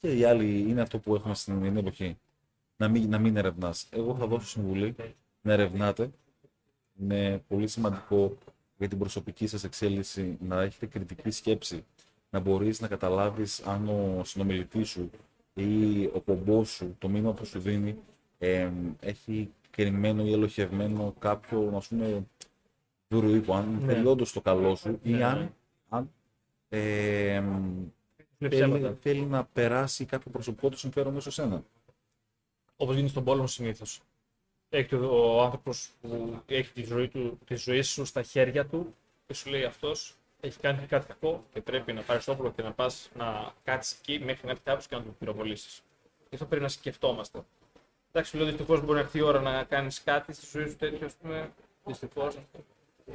[0.00, 2.18] και η άλλη είναι αυτό που έχουμε στην ελληνική εποχή.
[2.76, 3.86] Να μην, να μην ερευνάς.
[3.90, 4.94] Εγώ θα δώσω συμβουλή
[5.42, 6.10] να ερευνάτε.
[7.00, 8.36] Είναι πολύ σημαντικό
[8.78, 11.84] για την προσωπική σας εξέλιξη να έχετε κριτική σκέψη.
[12.30, 15.10] Να μπορείς να καταλάβεις αν ο συνομιλητής σου
[15.54, 17.98] ή ο πομπός σου, το μήνυμα που σου δίνει,
[18.38, 18.70] ε,
[19.00, 22.26] έχει κρυμμένο ή ελοχευμένο κάποιο, να πούμε,
[23.08, 23.92] δούρο ύπο, αν Ναι.
[23.92, 25.50] θέλει όντως το καλό σου ή Ναι, αν, ναι.
[25.88, 26.10] αν
[26.68, 27.92] ε, Είναι
[28.48, 28.96] θέλει, ψέματα.
[29.00, 31.62] θέλει να περάσει κάποιο προσωπικό του συμφέρον μέσω σένα.
[32.76, 34.00] Όπως γίνεται στον πόλεμο συνήθως.
[34.68, 38.94] Έχει ο, ο άνθρωπος που έχει τη ζωή, του, τη ζωή σου στα χέρια του
[39.26, 42.72] και σου λέει αυτός έχει κάνει κάτι κακό και πρέπει να πάρεις όπλο και να
[42.72, 45.82] πας να κάτσεις εκεί μέχρι να έρθει κάποιος και να τον πυροβολήσεις.
[46.28, 47.44] Γι' αυτό πρέπει να σκεφτόμαστε.
[48.12, 51.06] Εντάξει, λέω δυστυχώς μπορεί να έρθει η ώρα να κάνεις κάτι στη ζωή σου τέτοιο,
[51.06, 51.52] ας πούμε.
[51.84, 52.36] Δυστυχώς.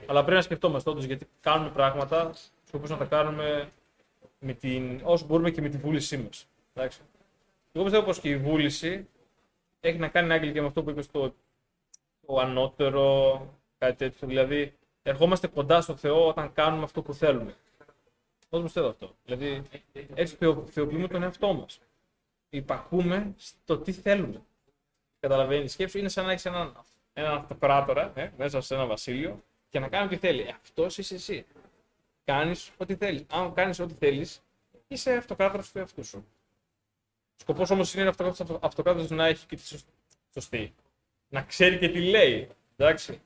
[0.05, 2.33] Αλλά πρέπει να σκεφτόμαστε όντως γιατί κάνουμε πράγματα
[2.67, 3.69] σκοπό να τα κάνουμε
[4.39, 6.47] με την, όσο μπορούμε και με τη βούλησή μας.
[7.71, 9.07] Εγώ πιστεύω πως και η βούληση
[9.79, 11.33] έχει να κάνει Άγγελ και με αυτό που είπες στο
[12.25, 13.39] το ανώτερο,
[13.77, 14.27] κάτι τέτοιο.
[14.27, 14.73] Δηλαδή,
[15.03, 17.55] ερχόμαστε κοντά στο Θεό όταν κάνουμε αυτό που θέλουμε.
[18.49, 19.61] Πώς πιστεύω αυτό; Δηλαδή,
[20.13, 21.79] έτσι θεω, θεοποιούμε τον εαυτό μας.
[22.49, 24.41] Υπακούμε στο τι θέλουμε.
[25.19, 26.83] Καταλαβαίνεις, η σκέψη είναι σαν να έχεις έναν,
[27.13, 30.55] έναν αυτοκράτορα ε, μέσα σε ένα βασίλειο και να κάνει ό,τι θέλει.
[30.61, 31.45] Αυτός είσαι εσύ.
[32.25, 33.25] Κάνεις ό,τι θέλεις.
[33.31, 34.41] Αν κάνεις ό,τι θέλεις,
[34.87, 36.25] είσαι αυτοκράτορα του εαυτού σου.
[37.35, 38.13] Σκοπός όμως είναι ο
[38.61, 39.87] αυτοκράτορα να έχει και τη σωσ-
[40.33, 40.73] σωστή.
[41.29, 42.49] Να ξέρει και τι λέει.
[42.77, 43.21] Εντάξει.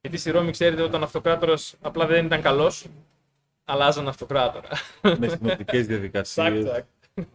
[0.00, 2.86] Γιατί στη Ρώμη, ξέρετε, όταν ο αυτοκράτορας απλά δεν ήταν καλός,
[3.64, 4.68] αλλάζαν αυτοκράτορα.
[5.02, 6.84] με συνοπτικές Τσακ, διαδικασίε τσακ.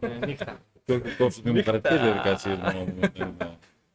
[0.00, 0.58] Ε, νύχτα.
[0.84, 2.04] και όχι τόσο δημοκρατικέ Νύχτα.
[2.04, 2.58] διαδικασίες.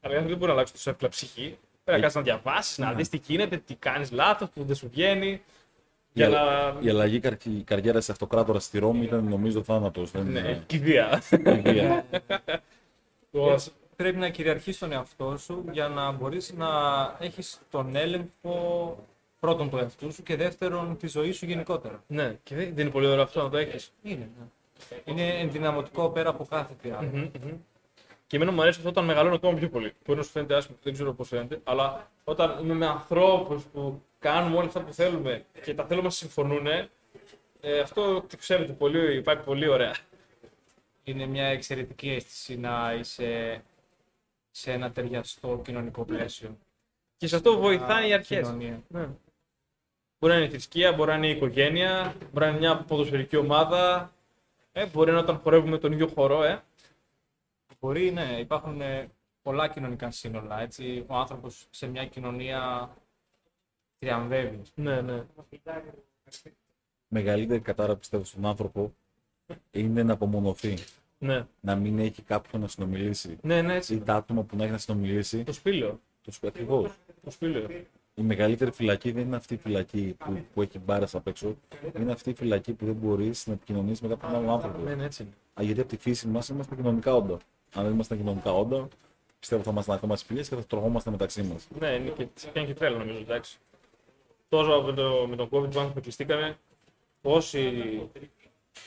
[0.02, 1.58] Αλλά δεν μπορεί να αλλάξει τόσο εύκολα ψυχή.
[1.84, 4.90] Πρέπει να κάτσει να διαβάσεις, να δεις τι γίνεται, τι κάνεις λάθος, που δεν σου
[4.90, 5.42] βγαίνει.
[6.14, 6.40] Για να.
[6.80, 10.14] Η αλλαγή καρ- καριέρα σε αυτοκράτορα στη Ρώμη ήταν νομίζω θάνατος.
[10.14, 11.24] Ναι, κηδεία.
[13.32, 13.56] Ε,
[13.96, 16.68] πρέπει να κυριαρχείς τον εαυτό σου για να μπορείς να
[17.20, 18.98] έχεις τον έλεγχο
[19.40, 22.04] πρώτον του εαυτού σου και δεύτερον τη ζωή σου γενικότερα.
[22.08, 23.92] Ναι, και δεν δεν είναι πολύ ωραίο αυτό να το έχεις.
[24.04, 24.46] Είναι, ναι.
[25.06, 27.32] Είναι ενδυναμωτικό πέρα από κάθε τι άλλο.
[28.28, 29.94] Και εμένα μου αρέσει αυτό όταν μεγαλώνω ακόμα πιο πολύ.
[30.06, 34.02] Μπορεί να σου φαίνεται άσχημο, δεν ξέρω πώς φαίνεται, αλλά όταν είμαι με ανθρώπους που
[34.24, 36.68] κάνουμε όλα αυτά που θέλουμε και τα θέλουμε να συμφωνούν,
[37.62, 39.96] ε, αυτό το ξέρετε πολύ, υπάρχει πολύ ωραία.
[41.04, 43.62] Είναι μια εξαιρετική αίσθηση να είσαι
[44.52, 46.58] σε ένα ταιριαστό κοινωνικό πλαίσιο.
[47.18, 48.38] Και σε αυτό βοηθάνε οι Μια αρχές.
[48.46, 48.84] κοινωνία.
[48.88, 49.08] Ναι.
[50.20, 53.36] Μπορεί να είναι η θρησκεία, μπορεί να είναι η οικογένεια, μπορεί να είναι μια ποδοσφαιρική
[53.38, 54.14] ομάδα.
[54.72, 56.64] Ε, μπορεί να είναι όταν χορεύουμε τον ίδιο χορό, ε.
[57.80, 59.10] Μπορεί, ναι, υπάρχουν ε,
[59.42, 60.62] πολλά κοινωνικά σύνολα.
[60.62, 62.90] Έτσι, ο άνθρωπος σε μια κοινωνία
[64.04, 64.62] τριαμβεύει.
[64.76, 65.24] Ναι, ναι.
[67.08, 68.94] Μεγαλύτερη κατάρα πιστεύω στον άνθρωπο
[69.72, 70.78] είναι να απομονωθεί.
[71.18, 73.38] Ναι, Να μην έχει κάποιον να συνομιλήσει.
[73.42, 73.94] ναι, ναι έτσι.
[73.94, 76.00] Ή τα άτομα που να έχει να συνομιλήσει, Το σπήλαιο.
[76.24, 76.92] του ακριβώς.
[77.24, 77.68] Το σπήλαιο.
[78.16, 81.56] Η μεγαλύτερη φυλακή δεν είναι αυτή η φυλακή που, που έχει μπάρα απ' έξω.
[82.00, 84.78] Είναι αυτή η φυλακή που δεν μπορείς να επικοινωνήσει με κάποιον άλλον άνθρωπο.
[84.84, 85.32] Ναι, ναι, έτσι είναι.
[85.60, 87.38] Α, γιατί από τη φύση μας είμαστε κοινωνικά όντα.
[87.74, 88.88] Αν δεν ήμασταν κοινωνικά όντα,
[89.40, 91.68] πιστεύω θα ήμασταν ακόμα στι και θα τρογόμαστε μεταξύ μας.
[91.80, 93.58] Ναι, είναι και, είναι και τρέλο νομίζω, εντάξει.
[94.54, 96.58] Τόσο με, το, με τον COVID που άνθρωποι κλειστήκανε,
[97.22, 97.72] όσοι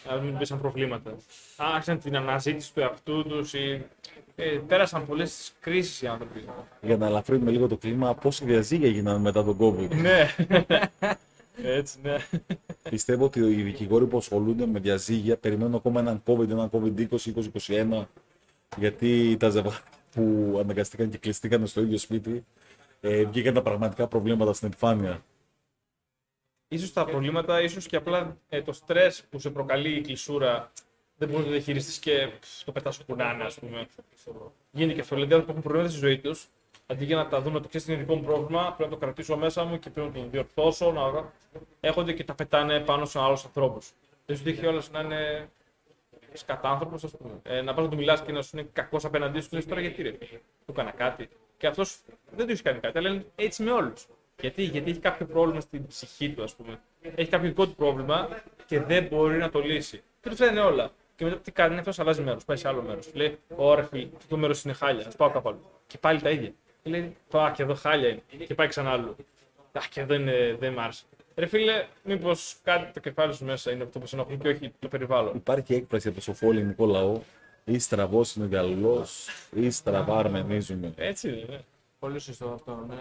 [0.09, 1.17] αντιμετωπίσαν προβλήματα.
[1.57, 3.85] Άρχισαν την αναζήτηση του εαυτού τους ή
[4.37, 6.45] ε, πέρασαν πολλές κρίσεις οι άνθρωποι.
[6.81, 10.35] Για να ελαφρύνουμε λίγο το κλίμα, πόσοι διαζύγια έγιναν μετά τον COVID; ναι.
[11.79, 12.17] Έτσι, ναι.
[12.91, 17.07] Πιστεύω ότι οι δικηγόροι που ασχολούνται με διαζύγια περιμένουν ακόμα έναν COVID, έναν COVID-20,
[17.99, 18.05] 2021,
[18.77, 19.83] γιατί τα ζευγάρια
[20.15, 22.45] που αναγκαστήκαν και κλειστήκαν στο ίδιο σπίτι
[23.01, 25.23] ε, βγήκαν τα πραγματικά προβλήματα στην επιφάνεια.
[26.69, 30.73] Ίσως τα προβλήματα, ίσως και απλά ε, το στρες που σε προκαλεί η κλεισούρα
[31.17, 33.87] δεν μπορείς να το διαχειριστείς και πφ, το πετάς όπου να είναι, ας πούμε.
[34.71, 35.15] Γίνεται και αυτό.
[35.15, 36.49] Δηλαδή, άνθρωποι που έχουν προβλήματα στη ζωή τους,
[36.89, 39.37] Αντί για να τα δουν ότι ξέρεις είναι δικό μου πρόβλημα, πρέπει να το κρατήσω
[39.37, 40.93] μέσα μου και πρέπει να το διορθώσω.
[40.93, 41.33] Να...
[41.81, 43.93] Έχονται και τα πετάνε πάνω σε άλλους ανθρώπους.
[44.27, 45.49] Δεν σου τύχει όλος να είναι
[46.33, 47.41] σκατάνθρωπο, ας πούμε.
[47.43, 49.81] Ε, να πας να του μιλάς και να σου είναι κακός απέναντί σου, λες, τώρα
[49.81, 51.29] γιατί ρε, του έκανα κάτι.
[51.57, 51.99] Και αυτός
[52.31, 54.07] δεν του έχει κάνει κάτι, αλλά είναι έτσι με όλους.
[54.41, 56.81] Γιατί; Γιατί έχει κάποιο πρόβλημα στην ψυχή του, ας πούμε.
[57.15, 58.29] Έχει κάποιο δικό του πρόβλημα
[58.67, 60.03] και δεν μπορεί να το λύσει.
[60.21, 60.91] Και τους φαίνεται όλα.
[61.17, 63.11] Και μετά τι κάνει, αυτός αλλάζει μέρος, πάει σε άλλο μέρος.
[63.15, 65.61] Λέει, Ωραία, φίλε, αυτό το μέρος είναι χάλια, ας πάω κάπου άλλο.
[65.87, 66.53] Και πάλι τα ίδια.
[66.83, 68.23] Και λέει, Πά, και εδώ χάλια είναι.
[68.47, 69.17] Και πάει ξανά άλλο.
[69.73, 71.05] Α, και εδώ είναι, δεν μ' άρεσε.
[71.35, 74.73] Ρε φίλε, μήπως κάτι το κεφάλι σου μέσα είναι αυτό που σε ενοχλεί και όχι
[74.79, 75.35] το περιβάλλον.
[75.37, 77.21] Υπάρχει έκφραση από το σοφό ελληνικό λαό.
[77.65, 79.05] Ή στραβό είναι ο διαλογό,
[79.55, 80.93] ή στραβά αρμενίζουμε.
[80.97, 81.45] Έτσι είναι.
[81.49, 81.59] ναι.
[81.99, 82.87] Πολύ σωστό αυτό.
[82.89, 82.97] Ναι.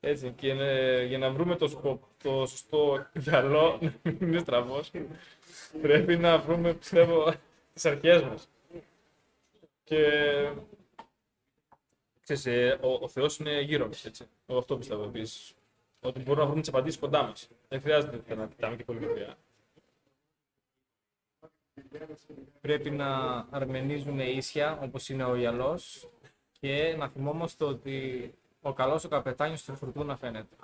[0.00, 4.90] Έτσι, και είναι- για να βρούμε το, σκο- το σωστό γυαλό, να μην είναι στραβός,
[5.82, 7.34] πρέπει να βρούμε, πιστεύω,
[7.72, 8.48] τις αρχές μας.
[9.84, 10.02] Και
[12.22, 14.10] ξέρεις, ε, ο, ο Θεός είναι γύρω μας.
[14.46, 15.54] Εγώ αυτό πιστεύω επίσης.
[16.00, 17.48] Ότι μπορούμε να βρούμε τις απαντήσεις κοντά μας.
[17.68, 19.36] Δεν χρειάζεται να κοιτάμε και πολύ μακριά.
[22.60, 26.08] Πρέπει να αρμενίζουμε ίσια όπως είναι ο Ιαλός
[26.60, 30.56] και να θυμόμαστε ότι ο καλός ο καπετάνιος του φουρτούνα φαίνεται.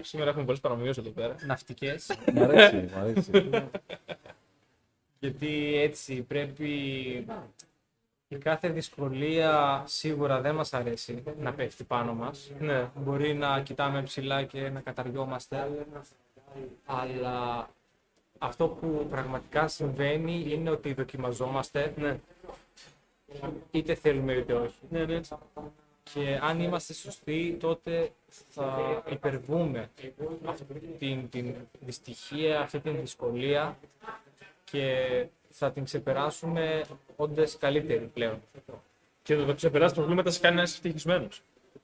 [0.00, 1.34] Σήμερα έχουμε πολλές παραμοιώσει εδώ πέρα.
[1.46, 3.30] Ναυτικές, Μ' αρέσει, μ' αρέσει.
[5.18, 6.68] γιατί έτσι πρέπει
[8.28, 12.50] η κάθε δυσκολία σίγουρα δεν μας αρέσει να πέφτει πάνω μας.
[12.58, 15.86] Ναι, Μπορεί να κοιτάμε ψηλά και να καταργιόμαστε,
[16.86, 17.68] αλλά
[18.38, 22.18] αυτό που πραγματικά συμβαίνει είναι ότι δοκιμαζόμαστε, ναι,
[23.70, 24.78] είτε θέλουμε είτε όχι.
[24.90, 25.20] ναι, ναι.
[26.12, 28.10] Και αν είμαστε σωστοί, τότε
[28.48, 29.90] θα υπερβούμε
[30.44, 30.64] αυτή
[30.98, 33.78] την, την δυστυχία, αυτή την δυσκολία
[34.64, 36.84] και θα την ξεπεράσουμε
[37.16, 38.40] όντας καλύτεροι πλέον.
[39.22, 41.42] Και το να ξεπεράσει προβλήματα σε κάνει να είσαι ευτυχισμένος.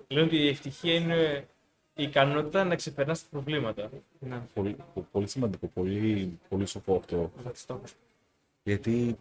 [0.08, 1.48] Λένε ότι η ευτυχία είναι
[1.94, 3.90] η ικανότητα να ξεπεράσει τα προβλήματα.
[4.18, 4.76] Ναι, πολύ,
[5.12, 7.32] πολύ σημαντικό, πολύ, πολύ σοφό αυτό.
[7.52, 7.94] στόχος.
[8.62, 9.18] Γιατί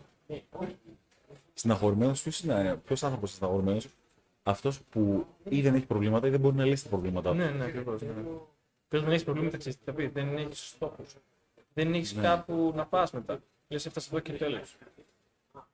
[1.53, 3.81] συναχωρημένο, ποιος είναι, ποιος άνθρωπος είναι συναχωρημένο,
[4.49, 7.35] αυτός που ή δεν έχει προβλήματα ή δεν μπορεί να λύσει τα προβλήματά του.
[7.35, 8.01] Ναι, ναι, ακριβώς.
[8.01, 8.09] Ναι.
[8.87, 10.07] Ποιος δεν έχει προβλήματα, ξέρεις τι θα πει.
[10.07, 11.15] Δεν έχει στόχους.
[11.73, 12.21] Δεν έχεις Ναι.
[12.21, 13.39] κάπου να πας μετά.
[13.67, 14.75] Λες, έφτασε εδώ και τέλος.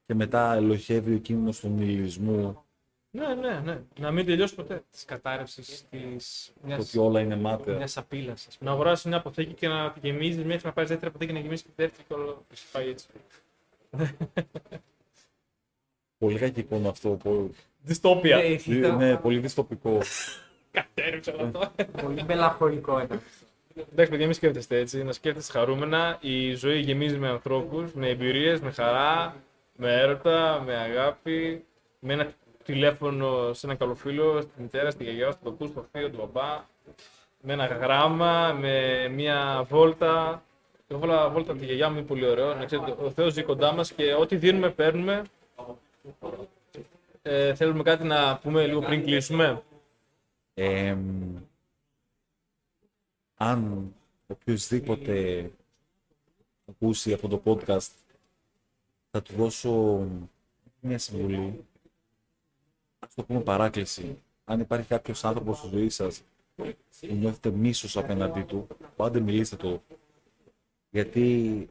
[0.05, 2.63] Και μετά ελοχεύει ο κίνδυνος του νihilισμού,
[3.11, 3.81] Ναι, ναι, ναι.
[3.99, 4.83] Να μην τελειώσει ποτέ.
[4.91, 7.75] Της κατάρρευσης της το μιας, ότι όλα είναι μάταια.
[7.75, 8.47] μιας απειλής.
[8.47, 8.69] ας πούμε.
[8.69, 11.43] Να αγοράσεις μια αποθήκη και να τη γεμίζεις μέχρι να πάρεις δεύτερη αποθήκη και να
[11.43, 12.43] γεμίσεις και τη δεύτερη και όλο.
[12.49, 13.07] Και σε πάει έτσι.
[16.17, 17.09] Πολύ κακικό είναι αυτό.
[17.09, 17.51] Πολύ,
[17.85, 18.37] Δυστόπια.
[18.37, 19.97] Ε, ήταν ναι, πολύ δυστοπικό.
[20.71, 21.85] Κατέρευσε όλο αυτό.
[22.01, 23.21] πολύ μελαγχολικό ήταν.
[23.91, 25.03] Εντάξει, παιδιά, μην σκέφτεστε έτσι.
[25.03, 26.17] Να σκέφτεστε χαρούμενα.
[26.21, 29.35] Η ζωή γεμίζει με ανθρώπους, με εμπειρίες, με χαρά,
[29.75, 31.63] με έρωτα, με αγάπη,
[31.99, 32.27] με ένα
[32.63, 36.69] τηλέφωνο σε ένα καλό φίλο, στη μητέρα, στη γιαγιά, στον παππού, στο θείο, τον παπά,
[37.41, 40.43] με ένα γράμμα, με μια βόλτα.
[40.87, 42.53] Εγώ βάλα βόλτα από τη γιαγιά μου, είναι πολύ ωραίο.
[42.53, 45.21] Να ξέρετε, ο Θεός ζει κοντά μας και ό,τι δίνουμε, παίρνουμε.
[47.27, 49.63] Ε, θέλουμε κάτι να πούμε λίγο πριν κλείσουμε.
[50.53, 51.35] Εμ,
[53.35, 53.93] αν
[54.27, 55.51] οποιοδήποτε
[56.65, 57.89] ακούσει αυτό το podcast
[59.11, 60.03] θα του δώσω
[60.79, 61.65] μια συμβουλή.
[62.99, 64.21] Ας το πούμε παράκληση.
[64.43, 66.23] Αν υπάρχει κάποιος άνθρωπος στη ζωή σας
[66.55, 69.83] που νιώθετε μίσος απέναντί του πάντε μιλήστε το.
[70.89, 71.69] Γιατί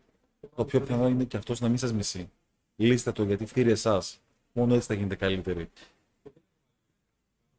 [0.54, 2.30] το πιο πιθανό είναι και αυτός να μην σας μισεί.
[2.76, 4.18] Λύστε το γιατί φτύρει εσάς
[4.54, 5.70] μόνο έτσι θα γίνετε καλύτεροι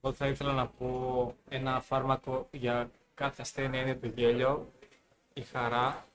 [0.01, 4.71] Εγώ θα ήθελα να πω ένα φάρμακο για κάθε ασθένεια είναι το γέλιο,
[5.33, 6.05] η χαρά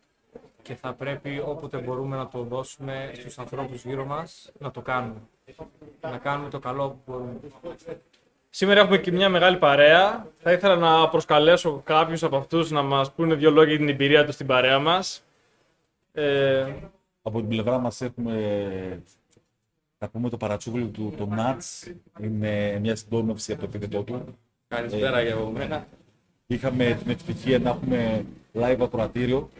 [0.62, 5.20] και θα πρέπει όποτε μπορούμε να το δώσουμε στους ανθρώπους γύρω μας να το κάνουμε.
[6.00, 7.36] Να κάνουμε το καλό που μπορούμε.
[8.50, 10.26] Σήμερα έχουμε και μια μεγάλη παρέα.
[10.38, 14.24] Θα ήθελα να προσκαλέσω κάποιους από αυτούς να μας πούνε δύο λόγια για την εμπειρία
[14.24, 15.22] τους στην παρέα μας.
[16.12, 16.72] Ε,
[17.22, 19.02] Από την πλευρά μας έχουμε,
[20.02, 24.38] θα πούμε το παρατσούκλι του, το Νατς, είναι μια συντόμευση από το επίθετό του.
[24.68, 25.86] Καλησπέρα για από μένα.
[26.46, 29.50] Είχαμε την ευτυχία να έχουμε live ακροατήριο.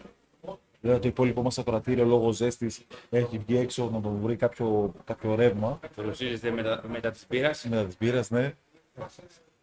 [0.80, 5.34] Δηλαδή το υπόλοιπο μας ακροατήριο λόγω ζέστης έχει βγει έξω να τον βρει κάποιο, κάποιο
[5.34, 5.80] ρεύμα.
[5.95, 7.51] Παρουσίαζεται μετά, μετά της πείρα.
[7.68, 8.55] Με τις μπύρες, ναι.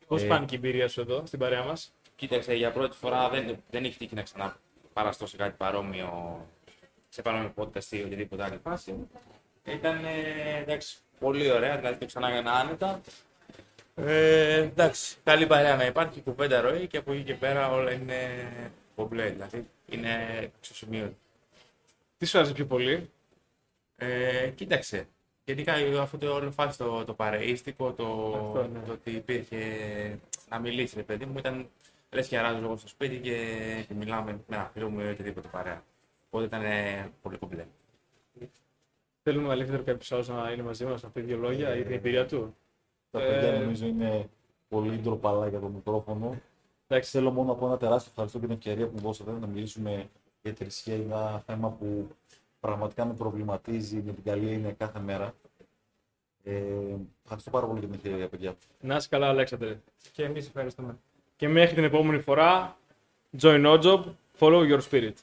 [0.07, 0.25] πώς Ε.
[0.25, 3.97] φάνηκε η εμπειρία σου εδώ, στην παρέα μας; Κοίταξε, για πρώτη φορά δεν, δεν έχει
[3.97, 6.39] τύχει να ξαναπαραστώ σε κάτι παρόμοιο,
[7.09, 9.07] σε παρόμοιο podcast ή οτιδήποτε άλλη φάση.
[9.67, 13.01] Ήταν ε, εντάξει, πολύ ωραία, δηλαδή το ξανά έκανα άνετα.
[13.95, 18.15] Ε, εντάξει, καλή παρέα να υπάρχει, κουβέντα ροή και από εκεί και πέρα όλα είναι
[18.95, 20.09] κομπλέ, δηλαδή είναι
[20.59, 21.17] εξωσημείωτη.
[22.17, 23.09] Τι σου άρεσε πιο πολύ;
[23.95, 25.07] Ε, κοίταξε,
[25.47, 28.05] Γενικά αυτό το όλο φάση το, το παρεΐστικο, το,
[28.35, 28.79] Αυτό, ναι.
[28.85, 29.57] το ότι υπήρχε
[30.49, 31.69] να μιλήσεις, ρε παιδί μου, ήταν
[32.09, 33.35] λες και αράζω εγώ στο σπίτι και,
[33.87, 35.83] και μιλάμε με ένα φίλο μου ή οτιδήποτε παρέα.
[36.29, 37.65] Οπότε ήταν ε, πολύ κομπλέ.
[39.27, 42.25] Θέλουμε ο Αλέξανδρο Καπισάος να είναι μαζί μας να πει δύο λόγια για την εμπειρία
[42.25, 42.55] του.
[43.11, 44.29] Τα Ε, παιδιά νομίζω είναι
[44.67, 46.41] πολύ ντροπαλά για το μικρόφωνο.
[46.87, 49.47] Εντάξει, Θέλω μόνο να πω ένα τεράστιο ευχαριστώ για την ευκαιρία που μου δώσατε να
[49.47, 50.09] μιλήσουμε
[50.41, 50.95] για τη θρησκεία.
[50.95, 52.07] Είναι ένα θέμα που
[52.59, 55.33] πραγματικά με προβληματίζει με την καλή έννοια κάθε μέρα.
[56.43, 56.61] Ε,
[57.23, 58.55] ευχαριστώ πάρα πολύ για την ευκαιρία, παιδιά.
[58.81, 59.79] να είσαι καλά, Αλέξανδρε.
[60.11, 60.97] Και εμείς ευχαριστούμε.
[61.35, 62.77] Και μέχρι την επόμενη φορά,
[63.41, 64.03] join no job,
[64.39, 65.13] follow your spirit.